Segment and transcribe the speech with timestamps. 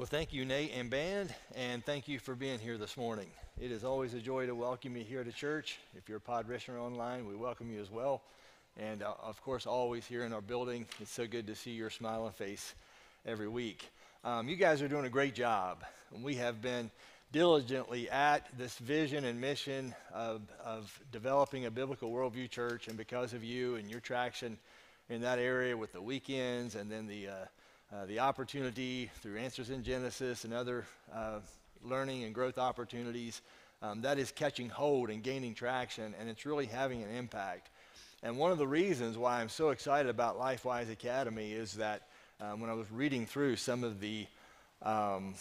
[0.00, 3.26] Well, thank you, Nate and band, and thank you for being here this morning.
[3.60, 5.78] It is always a joy to welcome you here to church.
[5.94, 8.22] If you're a pod listener online, we welcome you as well.
[8.78, 11.90] And uh, of course, always here in our building, it's so good to see your
[11.90, 12.72] smiling face
[13.26, 13.90] every week.
[14.24, 15.84] Um, you guys are doing a great job.
[16.22, 16.90] We have been
[17.30, 23.34] diligently at this vision and mission of, of developing a biblical worldview church, and because
[23.34, 24.56] of you and your traction
[25.10, 27.44] in that area with the weekends and then the uh,
[27.92, 31.40] uh, the opportunity through Answers in Genesis and other uh,
[31.84, 33.42] learning and growth opportunities,
[33.82, 37.70] um, that is catching hold and gaining traction, and it's really having an impact.
[38.22, 42.02] And one of the reasons why I'm so excited about LifeWise Academy is that
[42.40, 44.26] um, when I was reading through some of the
[44.82, 45.34] um,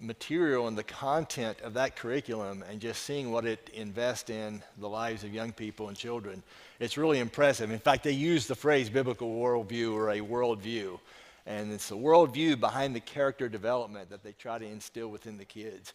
[0.00, 4.88] material and the content of that curriculum and just seeing what it invests in the
[4.88, 6.42] lives of young people and children,
[6.80, 7.70] it's really impressive.
[7.70, 10.98] In fact, they use the phrase biblical worldview or a worldview.
[11.46, 15.44] And it's the worldview behind the character development that they try to instill within the
[15.44, 15.92] kids.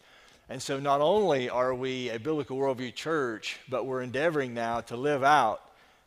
[0.48, 4.96] And so not only are we a biblical worldview church, but we're endeavoring now to
[4.96, 5.62] live out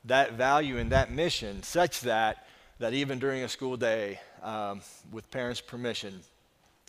[0.05, 2.47] that value and that mission such that,
[2.79, 6.21] that even during a school day, um, with parents' permission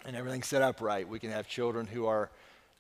[0.06, 2.31] and everything set up right, we can have children who are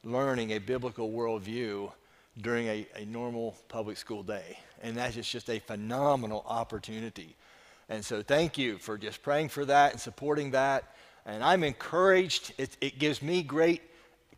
[0.04, 1.92] learning a biblical worldview
[2.40, 4.58] during a, a normal public school day.
[4.82, 7.36] And that is just a phenomenal opportunity
[7.92, 10.94] and so thank you for just praying for that and supporting that.
[11.26, 12.54] And I'm encouraged.
[12.56, 13.82] It, it gives me great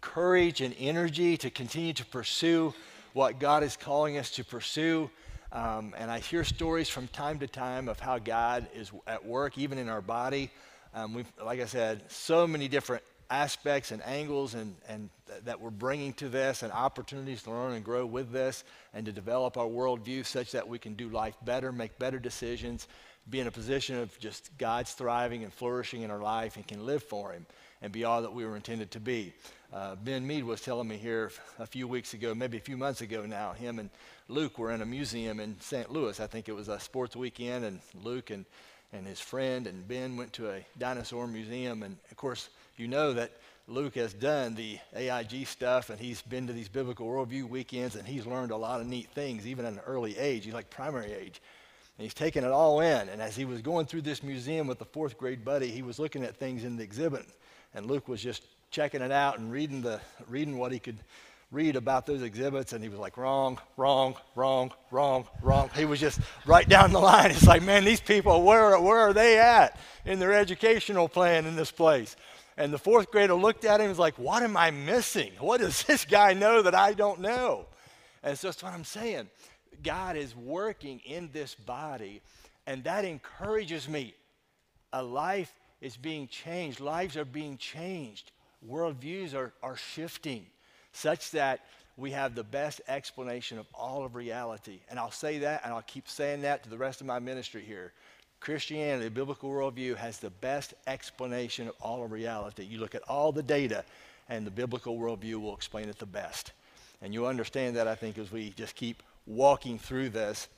[0.01, 2.75] courage and energy to continue to pursue
[3.13, 5.09] what God is calling us to pursue.
[5.53, 9.57] Um, and I hear stories from time to time of how God is at work,
[9.57, 10.51] even in our body.
[10.93, 15.61] Um, we've, like I said, so many different aspects and angles and, and th- that
[15.61, 19.57] we're bringing to this and opportunities to learn and grow with this and to develop
[19.57, 22.89] our worldview such that we can do life better, make better decisions,
[23.29, 26.85] be in a position of just God's thriving and flourishing in our life and can
[26.85, 27.47] live for Him
[27.83, 29.33] and be all that we were intended to be.
[29.73, 33.01] Uh, ben Mead was telling me here a few weeks ago, maybe a few months
[33.01, 33.91] ago now, him and
[34.29, 35.91] Luke were in a museum in St.
[35.91, 36.19] Louis.
[36.21, 38.47] I think it was a sports weekend, and Luke and,
[38.93, 41.83] and his friend and Ben went to a dinosaur museum.
[41.83, 43.33] And of course, you know that
[43.67, 48.07] Luke has done the AIG stuff, and he's been to these biblical worldview weekends, and
[48.07, 50.45] he's learned a lot of neat things, even at an early age.
[50.45, 51.43] He's like primary age.
[51.97, 53.09] And he's taking it all in.
[53.09, 55.99] And as he was going through this museum with the fourth grade buddy, he was
[55.99, 57.27] looking at things in the exhibit.
[57.75, 60.99] And Luke was just checking it out and reading, the, reading what he could
[61.53, 62.73] read about those exhibits.
[62.73, 65.71] And he was like, wrong, wrong, wrong, wrong, wrong.
[65.77, 67.31] He was just right down the line.
[67.31, 71.55] It's like, man, these people, where, where are they at in their educational plan in
[71.55, 72.17] this place?
[72.57, 75.33] And the fourth grader looked at him and was like, What am I missing?
[75.41, 77.67] What does this guy know that I don't know?
[78.23, 79.29] And so that's what I'm saying.
[79.85, 82.21] God is working in this body,
[82.67, 84.15] and that encourages me.
[84.93, 88.33] A life is being changed, lives are being changed,
[88.69, 90.47] worldviews are, are shifting
[90.93, 91.61] such that
[91.97, 94.81] we have the best explanation of all of reality.
[94.91, 97.63] And I'll say that, and I'll keep saying that to the rest of my ministry
[97.63, 97.93] here.
[98.41, 102.65] Christianity, the biblical worldview, has the best explanation of all of reality.
[102.65, 103.85] You look at all the data,
[104.29, 106.53] and the biblical worldview will explain it the best.
[107.01, 110.49] And you'll understand that, I think, as we just keep walking through this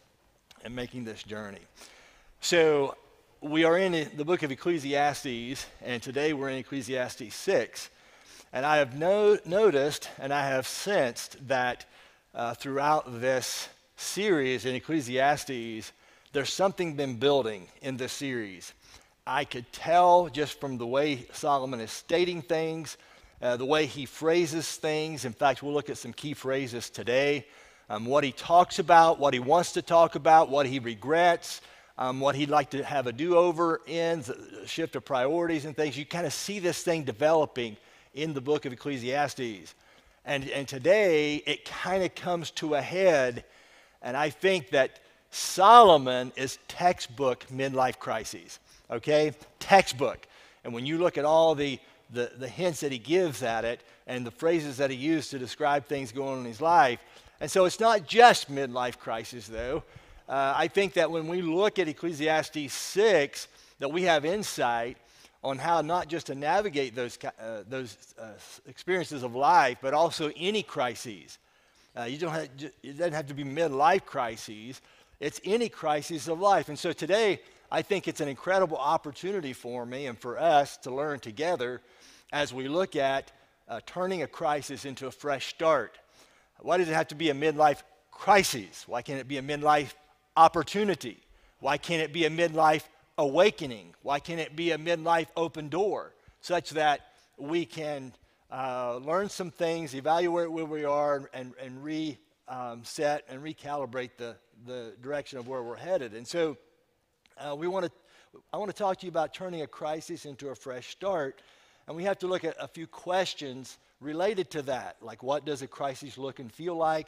[0.65, 1.60] and making this journey.
[2.41, 2.97] So,
[3.41, 7.91] we are in the book of Ecclesiastes, and today we're in Ecclesiastes 6.
[8.53, 11.84] And I have no, noticed and I have sensed that
[12.34, 15.93] uh, throughout this series in Ecclesiastes,
[16.32, 18.72] there's something been building in this series.
[19.26, 22.97] I could tell just from the way Solomon is stating things,
[23.43, 25.25] uh, the way he phrases things.
[25.25, 27.47] In fact, we'll look at some key phrases today
[27.89, 31.61] um, what he talks about, what he wants to talk about, what he regrets,
[31.99, 34.25] um, what he'd like to have a do over in,
[34.67, 35.97] shift of priorities and things.
[35.97, 37.77] You kind of see this thing developing
[38.15, 39.75] in the book of Ecclesiastes.
[40.25, 43.44] And, and today it kind of comes to a head,
[44.03, 45.00] and I think that
[45.31, 48.59] Solomon is textbook midlife crises,
[48.91, 49.32] okay?
[49.59, 50.27] Textbook.
[50.65, 51.79] And when you look at all the,
[52.12, 55.39] the, the hints that he gives at it and the phrases that he used to
[55.39, 57.00] describe things going on in his life,
[57.41, 59.83] and so it's not just midlife crisis, though.
[60.29, 63.49] Uh, I think that when we look at Ecclesiastes 6,
[63.79, 64.97] that we have insight
[65.44, 68.31] on how not just to navigate those, uh, those uh,
[68.67, 71.38] experiences of life, but also any crises.
[71.97, 72.49] Uh, you don't have,
[72.83, 74.81] it doesn't have to be midlife crises.
[75.21, 76.69] It's any crisis of life.
[76.69, 77.41] And so today,
[77.71, 81.81] I think it's an incredible opportunity for me and for us to learn together
[82.32, 83.31] as we look at
[83.69, 85.99] uh, turning a crisis into a fresh start.
[86.61, 88.85] Why does it have to be a midlife crisis?
[88.87, 89.93] Why can't it be a midlife
[90.37, 91.23] opportunity?
[91.61, 92.85] Why can't it be a midlife
[93.19, 93.94] awakening?
[94.03, 97.00] Why can't it be a midlife open door such that
[97.38, 98.12] we can
[98.50, 102.19] uh, learn some things, evaluate where we are, and, and reset
[102.49, 102.82] um,
[103.29, 104.37] and recalibrate the,
[104.67, 106.14] the direction of where we're headed.
[106.14, 106.56] And so
[107.38, 107.93] uh, we want to,
[108.53, 111.43] I want to talk to you about turning a crisis into a fresh start.
[111.87, 115.62] And we have to look at a few questions related to that, like what does
[115.62, 117.06] a crisis look and feel like?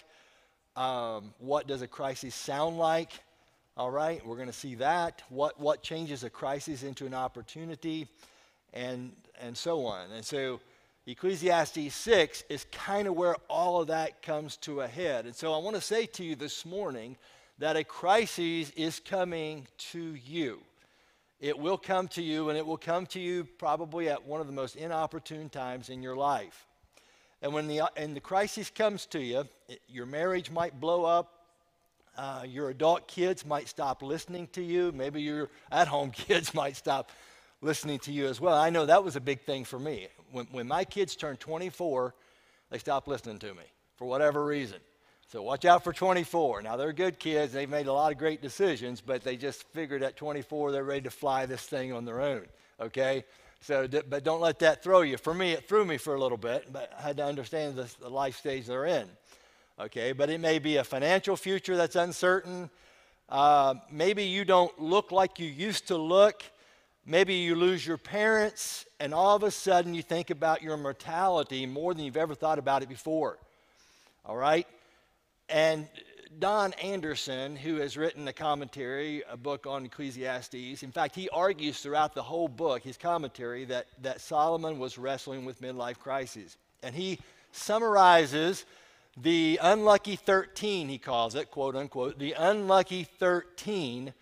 [0.76, 3.12] Um, what does a crisis sound like?
[3.76, 5.22] All right, we're going to see that.
[5.28, 8.08] What, what changes a crisis into an opportunity?
[8.72, 10.10] And, and so on.
[10.12, 10.60] And so
[11.06, 15.24] Ecclesiastes 6 is kind of where all of that comes to a head.
[15.26, 17.16] And so I want to say to you this morning
[17.58, 20.60] that a crisis is coming to you.
[21.40, 24.48] It will come to you, and it will come to you probably at one of
[24.48, 26.66] the most inopportune times in your life.
[27.40, 31.34] And when the, and the crisis comes to you, it, your marriage might blow up.
[32.16, 34.90] Uh, your adult kids might stop listening to you.
[34.90, 37.12] Maybe your at home kids might stop
[37.60, 38.56] listening to you as well.
[38.56, 40.08] I know that was a big thing for me.
[40.32, 42.14] When, when my kids turned 24,
[42.70, 43.62] they stopped listening to me
[43.96, 44.78] for whatever reason.
[45.30, 46.62] So watch out for 24.
[46.62, 47.52] Now they're good kids.
[47.52, 51.02] They've made a lot of great decisions, but they just figured at 24 they're ready
[51.02, 52.46] to fly this thing on their own.
[52.80, 53.24] Okay?
[53.60, 55.18] So, but don't let that throw you.
[55.18, 57.90] For me, it threw me for a little bit, but I had to understand the,
[58.00, 59.06] the life stage they're in.
[59.78, 62.70] Okay, but it may be a financial future that's uncertain.
[63.28, 66.42] Uh, maybe you don't look like you used to look.
[67.04, 71.66] Maybe you lose your parents, and all of a sudden you think about your mortality
[71.66, 73.36] more than you've ever thought about it before.
[74.24, 74.66] All right?
[75.48, 75.88] And
[76.38, 81.80] Don Anderson, who has written a commentary, a book on Ecclesiastes, in fact, he argues
[81.80, 86.56] throughout the whole book, his commentary, that, that Solomon was wrestling with midlife crises.
[86.82, 87.18] And he
[87.52, 88.64] summarizes
[89.16, 94.12] the unlucky 13, he calls it, quote unquote, the unlucky 13.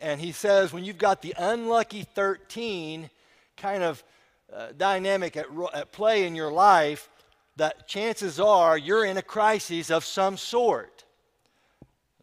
[0.00, 3.08] And he says, when you've got the unlucky 13
[3.56, 4.04] kind of
[4.52, 7.08] uh, dynamic at, at play in your life,
[7.56, 11.04] that chances are you're in a crisis of some sort.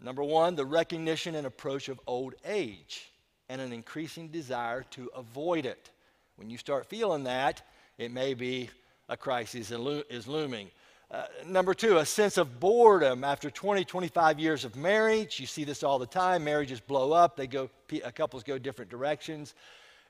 [0.02, 3.12] Number one, the recognition and approach of old age
[3.50, 5.92] and an increasing desire to avoid it.
[6.38, 7.62] When you start feeling that,
[7.98, 8.70] it may be
[9.10, 10.72] a crisis is looming.
[11.12, 15.40] Uh, number two, a sense of boredom after 20, 25 years of marriage.
[15.40, 16.46] You see this all the time.
[16.46, 17.70] Marriages blow up, they go,
[18.16, 19.54] couples go different directions.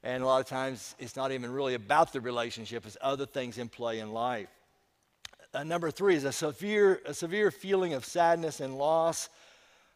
[0.03, 3.57] And a lot of times it's not even really about the relationship, it's other things
[3.57, 4.49] in play in life.
[5.53, 9.29] Uh, number three is a severe, a severe feeling of sadness and loss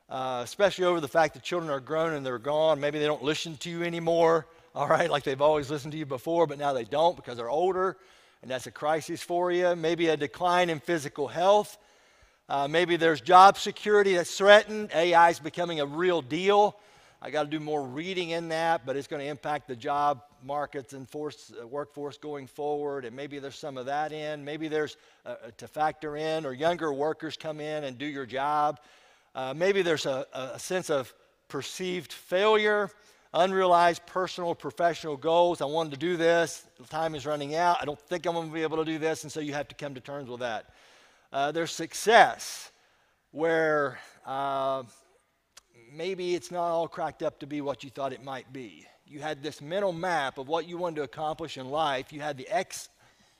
[0.09, 2.79] uh, especially over the fact that children are grown and they're gone.
[2.79, 6.05] Maybe they don't listen to you anymore, all right, like they've always listened to you
[6.05, 7.97] before, but now they don't because they're older,
[8.41, 9.75] and that's a crisis for you.
[9.75, 11.77] Maybe a decline in physical health.
[12.47, 14.91] Uh, maybe there's job security that's threatened.
[14.93, 16.77] AI is becoming a real deal.
[17.21, 20.21] I got to do more reading in that, but it's going to impact the job
[20.43, 23.05] markets and force, uh, workforce going forward.
[23.05, 24.43] And maybe there's some of that in.
[24.45, 28.79] Maybe there's uh, to factor in, or younger workers come in and do your job.
[29.33, 31.13] Uh, maybe there's a, a sense of
[31.47, 32.89] perceived failure,
[33.33, 35.61] unrealized personal professional goals.
[35.61, 36.65] I wanted to do this.
[36.89, 37.77] Time is running out.
[37.81, 39.23] I don't think I'm going to be able to do this.
[39.23, 40.73] And so you have to come to terms with that.
[41.33, 42.71] Uh, there's success
[43.31, 44.83] where uh,
[45.95, 48.85] maybe it's not all cracked up to be what you thought it might be.
[49.07, 52.11] You had this mental map of what you wanted to accomplish in life.
[52.11, 52.89] You had the X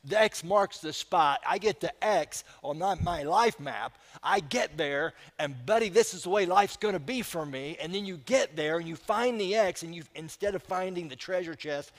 [0.08, 1.42] the X marks the spot.
[1.48, 3.98] I get the X on my, my life map.
[4.22, 7.78] I get there, and buddy, this is the way life's going to be for me.
[7.82, 11.08] And then you get there and you find the X, and you instead of finding
[11.08, 11.92] the treasure chest,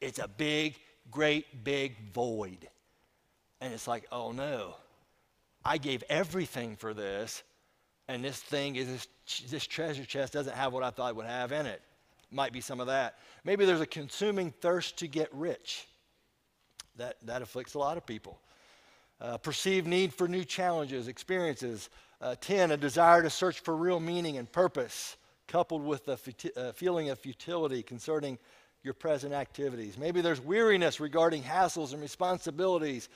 [0.00, 0.76] it's a big,
[1.10, 2.68] great, big void.
[3.60, 4.74] And it's like, oh no,
[5.64, 7.42] I gave everything for this,
[8.08, 11.26] and this thing is this, this treasure chest doesn't have what I thought it would
[11.26, 11.80] have in it.
[12.30, 13.18] Might be some of that.
[13.44, 15.86] Maybe there's a consuming thirst to get rich
[16.96, 18.40] that, that afflicts a lot of people.
[19.20, 21.88] Uh, perceived need for new challenges, experiences.
[22.20, 26.56] Uh, 10, a desire to search for real meaning and purpose, coupled with a futi-
[26.56, 28.38] uh, feeling of futility concerning
[28.82, 29.96] your present activities.
[29.96, 33.08] Maybe there's weariness regarding hassles and responsibilities.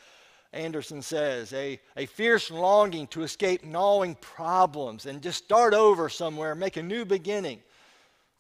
[0.52, 6.54] Anderson says, a, a fierce longing to escape gnawing problems and just start over somewhere,
[6.54, 7.60] make a new beginning.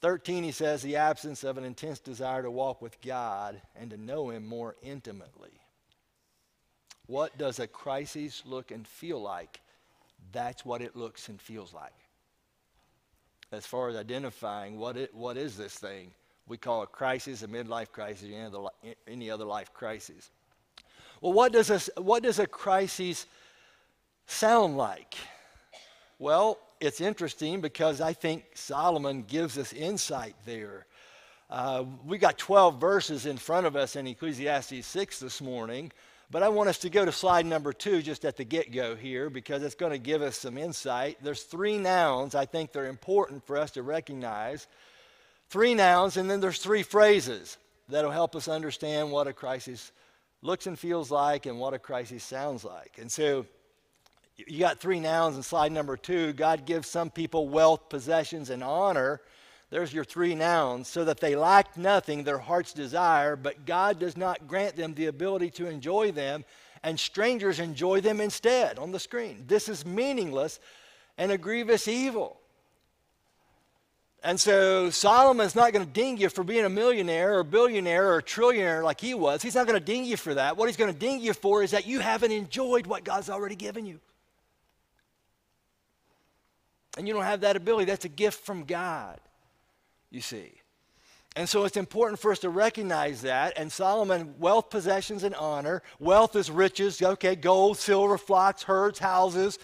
[0.00, 3.96] 13, he says, the absence of an intense desire to walk with God and to
[3.96, 5.60] know Him more intimately.
[7.06, 9.60] What does a crisis look and feel like?
[10.32, 11.92] That's what it looks and feels like.
[13.50, 16.12] As far as identifying what, it, what is this thing,
[16.46, 18.58] we call a crisis, a midlife crisis, any other,
[19.06, 20.30] any other life crisis.
[21.20, 23.26] Well, what does, a, what does a crisis
[24.26, 25.14] sound like?
[26.18, 30.86] Well, it's interesting because I think Solomon gives us insight there.
[31.50, 35.90] Uh, we got 12 verses in front of us in Ecclesiastes 6 this morning,
[36.30, 38.94] but I want us to go to slide number two just at the get go
[38.94, 41.16] here because it's going to give us some insight.
[41.22, 44.66] There's three nouns I think they're important for us to recognize.
[45.48, 47.56] Three nouns, and then there's three phrases
[47.88, 49.90] that'll help us understand what a crisis
[50.42, 52.98] looks and feels like and what a crisis sounds like.
[52.98, 53.46] And so
[54.36, 56.32] you got three nouns in slide number two.
[56.32, 59.20] God gives some people wealth, possessions, and honor.
[59.70, 64.16] There's your three nouns, so that they lack nothing, their heart's desire, but God does
[64.16, 66.44] not grant them the ability to enjoy them,
[66.82, 69.44] and strangers enjoy them instead on the screen.
[69.46, 70.58] This is meaningless
[71.18, 72.40] and a grievous evil.
[74.22, 78.20] And so Solomon's not going to ding you for being a millionaire or billionaire or
[78.20, 79.42] trillionaire like he was.
[79.42, 80.56] He's not going to ding you for that.
[80.56, 83.54] What he's going to ding you for is that you haven't enjoyed what God's already
[83.54, 84.00] given you.
[86.96, 87.84] And you don't have that ability.
[87.84, 89.20] That's a gift from God
[90.10, 90.52] you see.
[91.36, 93.52] And so it's important for us to recognize that.
[93.56, 95.82] And Solomon, wealth, possessions, and honor.
[96.00, 99.58] Wealth is riches, okay, gold, silver, flocks, herds, houses.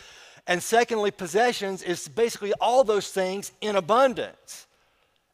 [0.46, 4.66] And secondly, possessions is basically all those things in abundance.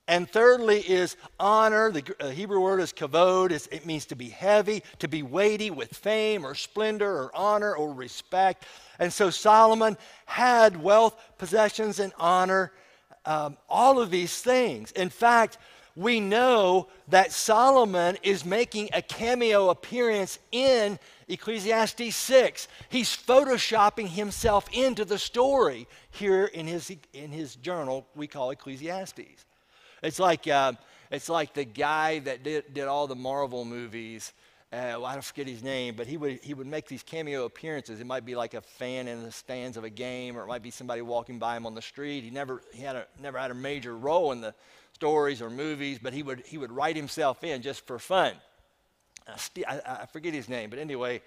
[0.07, 1.93] And thirdly is honor.
[1.93, 3.53] The uh, Hebrew word is kavod.
[3.71, 7.93] It means to be heavy, to be weighty with fame or splendor or honor or
[7.93, 8.65] respect.
[8.99, 12.73] And so Solomon had wealth, possessions, and honor
[13.25, 14.91] um, all of these things.
[14.93, 15.59] In fact,
[15.97, 22.69] we know that Solomon is making a cameo appearance in Ecclesiastes 6.
[22.89, 29.45] He's photoshopping himself into the story here in his, in his journal we call Ecclesiastes.
[30.03, 30.73] It's like, uh,
[31.11, 34.33] it's like the guy that did, did all the Marvel movies
[34.73, 37.45] uh, well, I don't forget his name, but he would, he would make these cameo
[37.45, 37.99] appearances.
[37.99, 40.63] It might be like a fan in the stands of a game, or it might
[40.63, 42.23] be somebody walking by him on the street.
[42.23, 44.55] He never, he had a, never had a major role in the
[45.01, 48.35] stories or movies, but he would, he would write himself in just for fun.
[49.27, 51.23] I, I, forget his name, but anyway,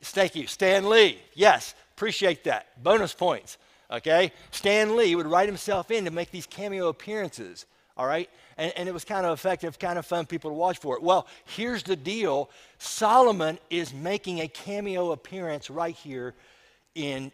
[0.00, 1.18] thank you, Stan Lee.
[1.34, 2.80] Yes, appreciate that.
[2.80, 3.58] Bonus points.
[3.90, 7.66] Okay, Stan Lee would write himself in to make these cameo appearances.
[7.96, 10.78] All right, and, and it was kind of effective, kind of fun people to watch
[10.78, 11.02] for it.
[11.02, 16.34] Well, here's the deal Solomon is making a cameo appearance right here
[16.94, 17.32] in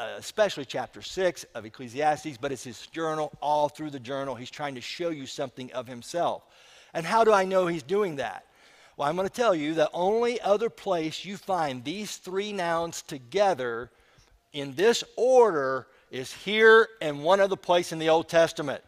[0.00, 4.34] uh, especially chapter 6 of Ecclesiastes, but it's his journal, all through the journal.
[4.34, 6.42] He's trying to show you something of himself.
[6.94, 8.46] And how do I know he's doing that?
[8.96, 13.02] Well, I'm going to tell you the only other place you find these three nouns
[13.02, 13.90] together
[14.54, 18.82] in this order is here and one other place in the Old Testament.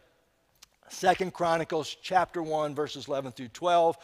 [0.89, 3.97] Second Chronicles chapter 1, verses 11 through 12.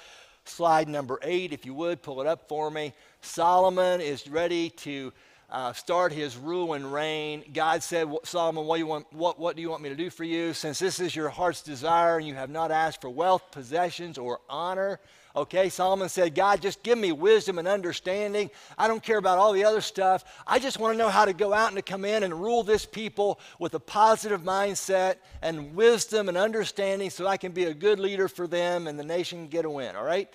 [0.45, 2.93] Slide number 8, if you would, pull it up for me.
[3.21, 5.11] Solomon is ready to
[5.51, 7.44] uh, start his rule and reign.
[7.53, 10.10] God said, Solomon, what do, you want, what, what do you want me to do
[10.10, 10.53] for you?
[10.53, 14.39] Since this is your heart's desire and you have not asked for wealth, possessions, or
[14.50, 15.00] honor,
[15.36, 18.50] Okay, Solomon said, God, just give me wisdom and understanding.
[18.77, 20.25] I don't care about all the other stuff.
[20.48, 22.63] I just want to know how to go out and to come in and rule
[22.63, 27.74] this people with a positive mindset and wisdom and understanding so I can be a
[27.74, 29.96] good leader for them and the nation get a win.
[29.96, 30.27] All right?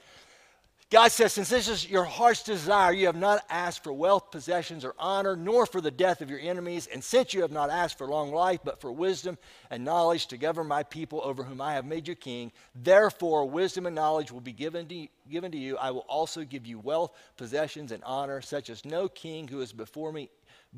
[0.91, 4.85] God says, Since this is your heart's desire, you have not asked for wealth, possessions,
[4.85, 6.87] or honor, nor for the death of your enemies.
[6.87, 9.39] And since you have not asked for long life, but for wisdom
[9.71, 13.87] and knowledge to govern my people over whom I have made you king, therefore wisdom
[13.87, 15.77] and knowledge will be given to, you, given to you.
[15.79, 19.73] I will also give you wealth, possessions, and honor, such as no king who is
[19.73, 20.29] before me,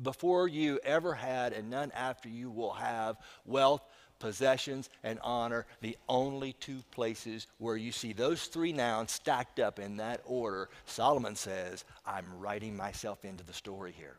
[0.01, 3.83] before you ever had, and none after you will have wealth
[4.19, 9.79] possessions, and honor, the only two places where you see those three nouns stacked up
[9.79, 14.17] in that order, Solomon says, I'm writing myself into the story here.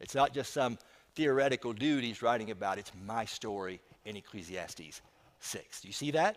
[0.00, 0.78] It's not just some
[1.14, 5.00] theoretical dude he's writing about, it's my story in Ecclesiastes
[5.40, 5.80] 6.
[5.80, 6.36] Do you see that?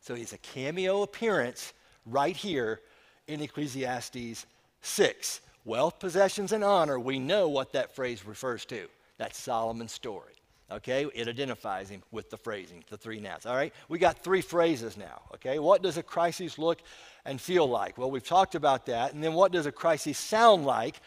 [0.00, 1.72] So it's a cameo appearance
[2.06, 2.80] right here
[3.26, 4.46] in Ecclesiastes
[4.82, 5.40] 6.
[5.64, 8.88] Wealth, possessions, and honor, we know what that phrase refers to.
[9.18, 10.37] That's Solomon's story.
[10.70, 13.46] Okay, it identifies him with the phrasing, the three nouns.
[13.46, 15.22] All right, we got three phrases now.
[15.34, 16.82] Okay, what does a crisis look
[17.24, 17.96] and feel like?
[17.96, 19.14] Well, we've talked about that.
[19.14, 21.00] And then what does a crisis sound like?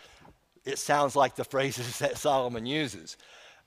[0.65, 3.17] It sounds like the phrases that Solomon uses.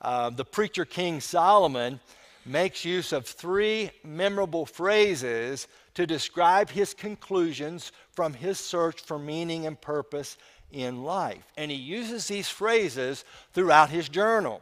[0.01, 2.01] Um, the preacher king Solomon
[2.45, 9.67] makes use of three memorable phrases to describe his conclusions from his search for meaning
[9.67, 10.37] and purpose
[10.73, 11.45] in life.
[11.57, 14.61] And he uses these phrases throughout his journal.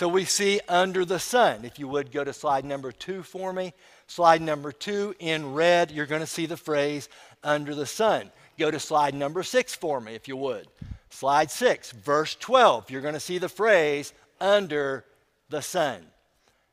[0.00, 1.66] So we see under the sun.
[1.66, 3.74] If you would go to slide number two for me.
[4.06, 7.10] Slide number two in red, you're going to see the phrase
[7.44, 8.30] under the sun.
[8.58, 10.68] Go to slide number six for me, if you would.
[11.10, 15.04] Slide six, verse 12, you're going to see the phrase under
[15.50, 16.00] the sun.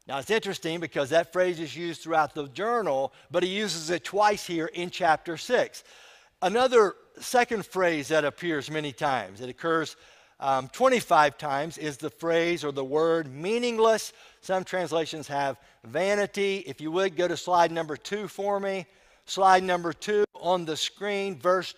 [0.07, 4.05] Now, it's interesting because that phrase is used throughout the journal, but he uses it
[4.05, 5.83] twice here in chapter 6.
[6.41, 9.97] Another second phrase that appears many times, it occurs
[10.39, 14.13] um, 25 times, is the phrase or the word meaningless.
[14.41, 16.63] Some translations have vanity.
[16.67, 18.85] If you would, go to slide number two for me.
[19.25, 21.73] Slide number two on the screen, verse,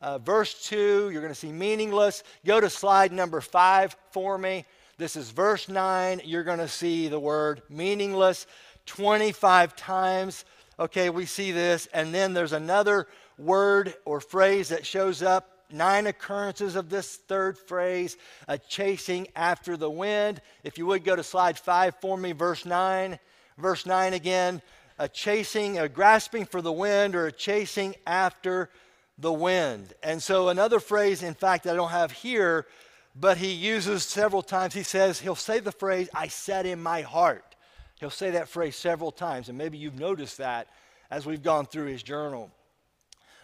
[0.00, 2.22] uh, verse 2, you're going to see meaningless.
[2.44, 4.66] Go to slide number five for me.
[4.98, 6.20] This is verse 9.
[6.24, 8.46] You're going to see the word meaningless
[8.86, 10.44] 25 times.
[10.78, 11.88] Okay, we see this.
[11.92, 15.51] And then there's another word or phrase that shows up.
[15.72, 18.16] Nine occurrences of this third phrase,
[18.48, 20.40] a chasing after the wind.
[20.64, 23.18] If you would go to slide five for me, verse 9.
[23.58, 24.62] Verse 9 again,
[24.98, 28.70] a chasing, a grasping for the wind, or a chasing after
[29.18, 29.92] the wind.
[30.02, 32.66] And so, another phrase, in fact, I don't have here,
[33.14, 34.74] but he uses several times.
[34.74, 37.56] He says, he'll say the phrase, I said in my heart.
[38.00, 40.68] He'll say that phrase several times, and maybe you've noticed that
[41.10, 42.50] as we've gone through his journal.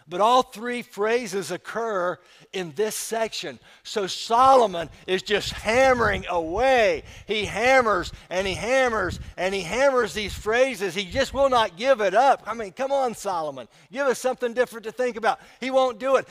[0.09, 2.17] But all three phrases occur
[2.51, 3.59] in this section.
[3.83, 7.03] So Solomon is just hammering away.
[7.27, 10.95] He hammers and he hammers and he hammers these phrases.
[10.95, 12.41] He just will not give it up.
[12.47, 13.67] I mean, come on, Solomon.
[13.91, 15.39] Give us something different to think about.
[15.59, 16.27] He won't do it.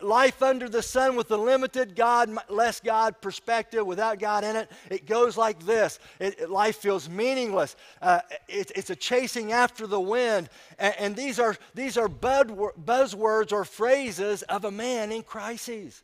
[0.00, 4.70] Life under the sun with the limited God, less God perspective, without God in it,
[4.88, 5.98] it goes like this.
[6.20, 7.74] It, life feels meaningless.
[8.00, 10.48] Uh, it, it's a chasing after the wind.
[10.78, 16.02] And, and these are, these are buzzwords words or phrases of a man in crises.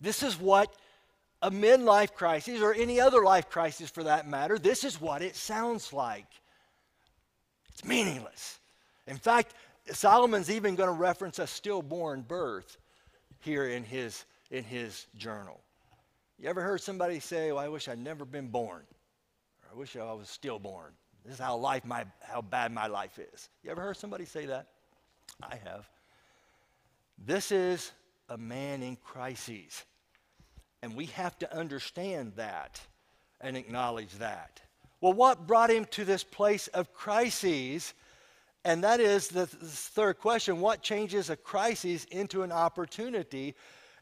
[0.00, 0.72] This is what
[1.42, 5.36] a midlife crisis, or any other life crisis for that matter, this is what it
[5.36, 6.26] sounds like.
[7.68, 8.58] It's meaningless.
[9.06, 9.54] In fact,
[9.92, 12.76] Solomon's even going to reference a stillborn birth
[13.40, 15.60] here in his, in his journal.
[16.38, 18.82] You ever heard somebody say, well, I wish I'd never been born?
[19.62, 20.92] Or I wish I was stillborn.
[21.24, 23.48] This is how life my, how bad my life is.
[23.62, 24.66] You ever heard somebody say that?
[25.42, 25.88] I have.
[27.18, 27.92] This is
[28.28, 29.84] a man in crises.
[30.82, 32.80] And we have to understand that
[33.40, 34.60] and acknowledge that.
[35.00, 37.94] Well, what brought him to this place of crises?
[38.64, 43.54] And that is the, third question what changes a crisis into an opportunity?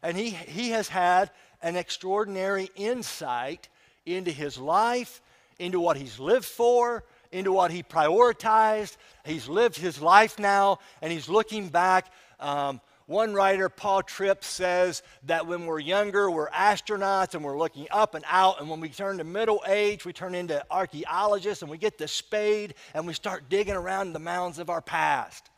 [0.02, 1.30] And he, he has had
[1.62, 3.68] an extraordinary insight
[4.04, 5.20] into his life,
[5.58, 7.04] into what he's lived for,
[7.37, 8.96] into what he prioritized.
[9.25, 12.12] He's lived his life now, and he's looking back.
[12.40, 17.87] Um, one writer, Paul Tripp, says that when we're younger, we're astronauts and we're looking
[17.92, 18.61] up and out.
[18.61, 22.09] And when we turn to middle age, we turn into archaeologists and we get the
[22.09, 25.51] spade and we start digging around the mounds of our past.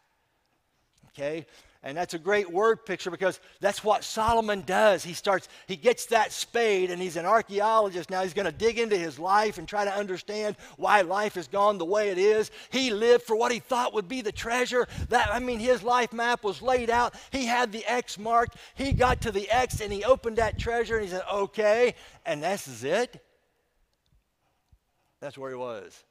[1.09, 1.47] Okay?
[1.85, 5.05] And that's a great word picture because that's what Solomon does.
[5.05, 8.11] He starts, he gets that spade and he's an archaeologist.
[8.11, 11.47] Now he's going to dig into his life and try to understand why life has
[11.47, 12.51] gone the way it is.
[12.71, 14.88] He lived for what he thought would be the treasure.
[15.09, 17.14] That I mean, his life map was laid out.
[17.31, 18.57] He had the X marked.
[18.75, 21.95] He got to the X and he opened that treasure and he said, okay,
[22.27, 23.25] and this is it.
[25.21, 26.03] That's where he was.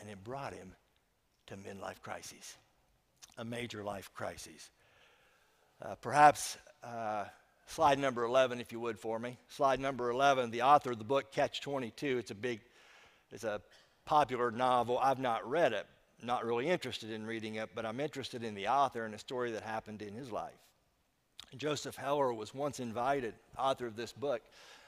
[0.00, 0.72] And it brought him
[1.46, 2.56] to midlife crises
[3.38, 4.70] a major life crisis.
[5.82, 7.24] Uh, perhaps uh,
[7.66, 9.36] slide number 11, if you would, for me.
[9.48, 12.18] Slide number 11, the author of the book, Catch 22.
[12.18, 12.60] It's a big,
[13.30, 13.60] it's a
[14.04, 14.98] popular novel.
[14.98, 15.86] I've not read it,
[16.22, 19.52] not really interested in reading it, but I'm interested in the author and the story
[19.52, 20.54] that happened in his life.
[21.56, 24.42] Joseph Heller was once invited, author of this book.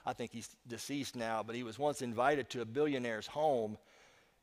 [0.06, 3.76] I think he's deceased now, but he was once invited to a billionaire's home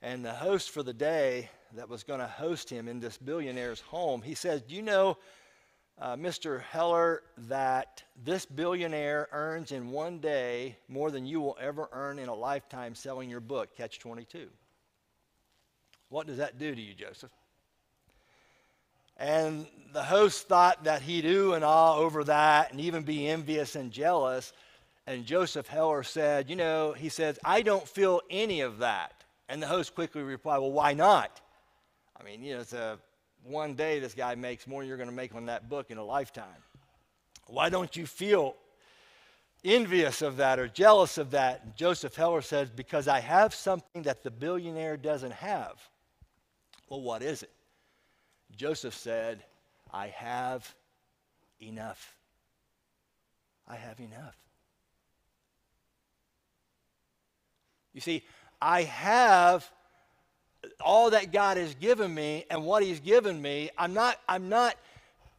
[0.01, 3.81] and the host for the day that was going to host him in this billionaire's
[3.81, 5.17] home, he says, Do you know,
[5.99, 6.61] uh, Mr.
[6.61, 12.29] Heller, that this billionaire earns in one day more than you will ever earn in
[12.29, 14.47] a lifetime selling your book, Catch 22?
[16.09, 17.31] What does that do to you, Joseph?
[19.17, 23.75] And the host thought that he'd ooh and ah over that and even be envious
[23.75, 24.51] and jealous.
[25.07, 29.14] And Joseph Heller said, You know, he says, I don't feel any of that.
[29.47, 31.41] And the host quickly replied, Well, why not?
[32.19, 32.97] I mean, you know, it's a
[33.43, 35.97] one day this guy makes more than you're going to make on that book in
[35.97, 36.45] a lifetime.
[37.47, 38.55] Why don't you feel
[39.63, 41.61] envious of that or jealous of that?
[41.63, 45.75] And Joseph Heller says, Because I have something that the billionaire doesn't have.
[46.89, 47.51] Well, what is it?
[48.55, 49.43] Joseph said,
[49.93, 50.73] I have
[51.61, 52.15] enough.
[53.67, 54.35] I have enough.
[57.93, 58.23] You see,
[58.61, 59.69] I have
[60.81, 63.69] all that God has given me and what He's given me.
[63.77, 64.75] I'm not, I'm not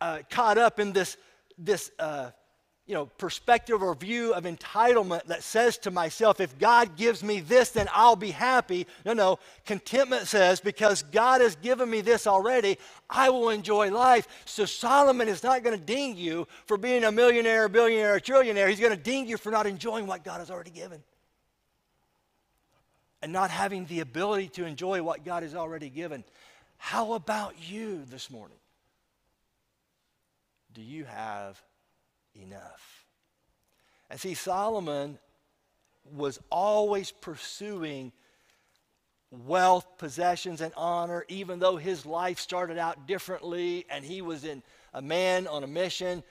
[0.01, 1.17] uh, caught up in this,
[1.59, 2.31] this uh,
[2.87, 7.41] you know, perspective or view of entitlement that says to myself, if God gives me
[7.41, 8.87] this, then I'll be happy.
[9.05, 9.41] No, no.
[9.65, 12.79] Contentment says, because God has given me this already,
[13.11, 14.29] I will enjoy life.
[14.45, 18.69] So Solomon is not going to ding you for being a millionaire, billionaire, trillionaire.
[18.69, 21.03] He's going to ding you for not enjoying what God has already given.
[23.27, 26.23] And not having the ability to enjoy what God has already given.
[26.77, 28.59] How about you this morning?
[30.73, 31.61] Do you have
[32.41, 33.05] enough.
[34.09, 35.19] And see, Solomon
[36.15, 38.13] was always pursuing
[39.33, 44.63] wealth, possessions, and honor, even though his life started out differently and he was in
[44.95, 46.23] a man on a mission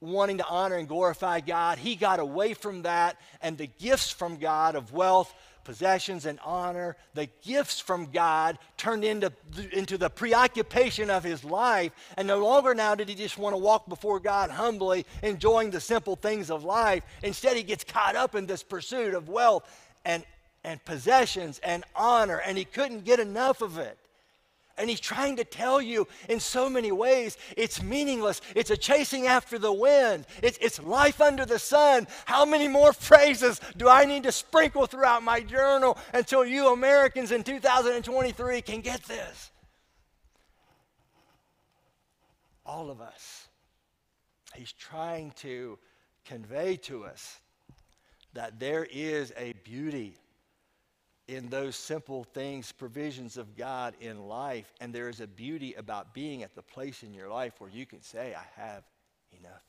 [0.00, 1.78] wanting to honor and glorify God.
[1.78, 6.96] He got away from that, and the gifts from God of wealth, possessions and honor,
[7.14, 9.32] the gifts from God turned into,
[9.72, 11.92] into the preoccupation of his life.
[12.16, 15.80] And no longer now did he just want to walk before God humbly, enjoying the
[15.80, 17.02] simple things of life.
[17.22, 19.64] Instead, he gets caught up in this pursuit of wealth
[20.04, 20.24] and,
[20.64, 23.98] and possessions and honor, and he couldn't get enough of it.
[24.80, 28.40] And he's trying to tell you in so many ways it's meaningless.
[28.56, 30.24] It's a chasing after the wind.
[30.42, 32.08] It's, it's life under the sun.
[32.24, 37.30] How many more phrases do I need to sprinkle throughout my journal until you Americans
[37.30, 39.50] in 2023 can get this?
[42.64, 43.48] All of us.
[44.56, 45.78] He's trying to
[46.24, 47.38] convey to us
[48.32, 50.16] that there is a beauty
[51.30, 54.72] in those simple things, provisions of God in life.
[54.80, 57.86] And there is a beauty about being at the place in your life where you
[57.86, 58.82] can say, I have
[59.38, 59.62] enough.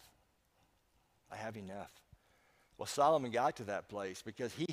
[1.32, 1.92] I have enough.
[2.80, 4.66] Well, Solomon got to that place because he,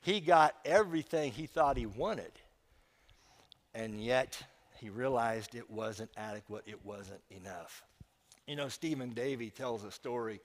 [0.00, 2.30] he got everything he thought he wanted.
[3.74, 4.40] And yet,
[4.78, 7.82] he realized it wasn't adequate, it wasn't enough.
[8.46, 10.40] You know, Stephen Davey tells a story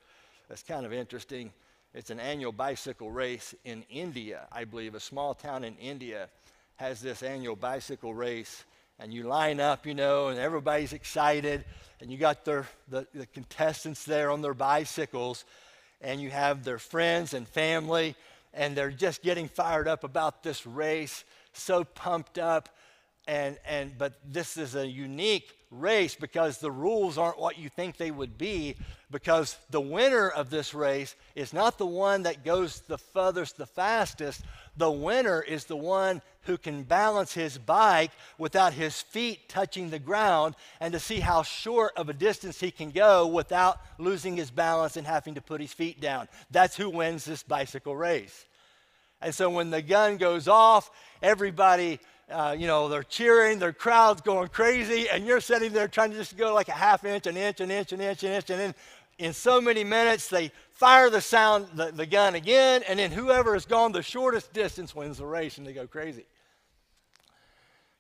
[0.50, 1.54] that's kind of interesting.
[1.94, 4.96] It's an annual bicycle race in India, I believe.
[4.96, 6.30] A small town in India
[6.78, 8.64] has this annual bicycle race,
[8.98, 11.66] and you line up, you know, and everybody's excited,
[12.00, 15.44] and you got their, the, the contestants there on their bicycles,
[16.00, 18.16] and you have their friends and family,
[18.54, 22.70] and they're just getting fired up about this race, so pumped up.
[23.28, 27.96] And, and, but this is a unique race because the rules aren't what you think
[27.96, 28.76] they would be
[29.10, 33.66] because the winner of this race is not the one that goes the furthest the
[33.66, 34.42] fastest.
[34.76, 40.00] The winner is the one who can balance his bike without his feet touching the
[40.00, 44.52] ground and to see how short of a distance he can go without losing his
[44.52, 46.28] balance and having to put his feet down.
[46.52, 48.46] That's who wins this bicycle race.
[49.22, 52.00] And so when the gun goes off everybody
[52.32, 56.18] uh, you know, they're cheering, their crowd's going crazy, and you're sitting there trying to
[56.18, 58.60] just go like a half inch, an inch, an inch, an inch, an inch, and
[58.60, 58.76] then
[59.20, 63.54] in so many minutes they fire the sound, the, the gun again, and then whoever
[63.54, 66.26] has gone the shortest distance wins the race, and they go crazy.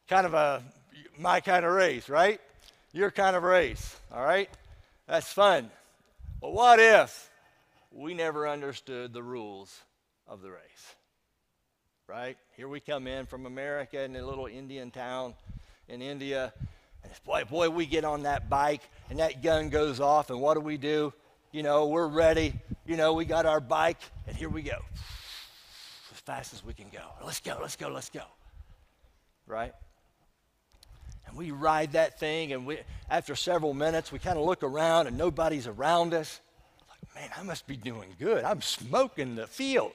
[0.07, 0.63] Kind of a
[1.17, 2.41] my kind of race, right?
[2.93, 4.49] Your kind of race, all right?
[5.07, 5.69] That's fun.
[6.41, 7.29] But what if
[7.91, 9.79] we never understood the rules
[10.27, 10.95] of the race?
[12.11, 12.37] Right?
[12.57, 15.33] Here we come in from America in a little Indian town
[15.87, 16.51] in India.
[17.03, 20.55] And boy, boy, we get on that bike and that gun goes off, and what
[20.55, 21.13] do we do?
[21.53, 22.53] You know, we're ready.
[22.85, 24.77] You know, we got our bike, and here we go.
[26.11, 26.99] As fast as we can go.
[27.25, 28.23] Let's go, let's go, let's go.
[29.47, 29.73] Right?
[31.27, 35.07] And we ride that thing, and we, after several minutes, we kind of look around,
[35.07, 36.41] and nobody's around us.
[36.89, 38.43] Like, man, I must be doing good.
[38.43, 39.93] I'm smoking the field.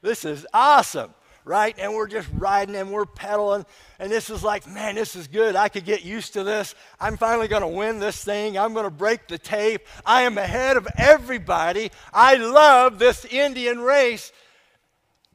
[0.00, 1.12] This is awesome
[1.46, 1.76] right?
[1.78, 3.64] And we're just riding and we're pedaling.
[4.00, 5.54] And this is like, man, this is good.
[5.54, 6.74] I could get used to this.
[7.00, 8.58] I'm finally going to win this thing.
[8.58, 9.86] I'm going to break the tape.
[10.04, 11.92] I am ahead of everybody.
[12.12, 14.32] I love this Indian race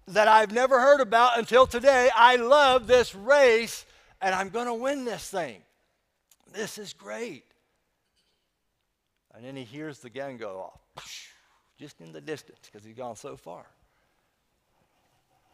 [0.10, 2.10] that I've never heard about until today.
[2.14, 3.86] I love this race
[4.22, 5.62] and I'm going to win this thing.
[6.52, 7.46] This is great.
[9.34, 10.60] And then he hears the gun go
[10.98, 11.34] off,
[11.80, 13.66] just in the distance because he's gone so far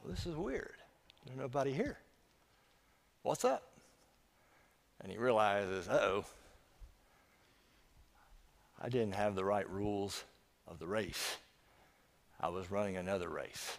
[0.08, 0.76] this is weird.
[1.26, 1.98] There's nobody here.
[3.24, 3.64] What's up?
[5.02, 6.26] And he realizes, oh,
[8.82, 10.24] I didn't have the right rules
[10.68, 11.38] of the race.
[12.40, 13.78] I was running another race.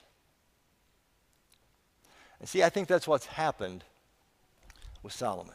[2.41, 3.85] And see, I think that's what's happened
[5.03, 5.55] with Solomon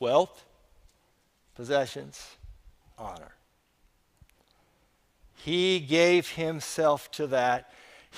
[0.00, 0.44] wealth,
[1.54, 2.36] possessions,
[2.98, 3.32] honor.
[5.36, 7.70] He gave himself to that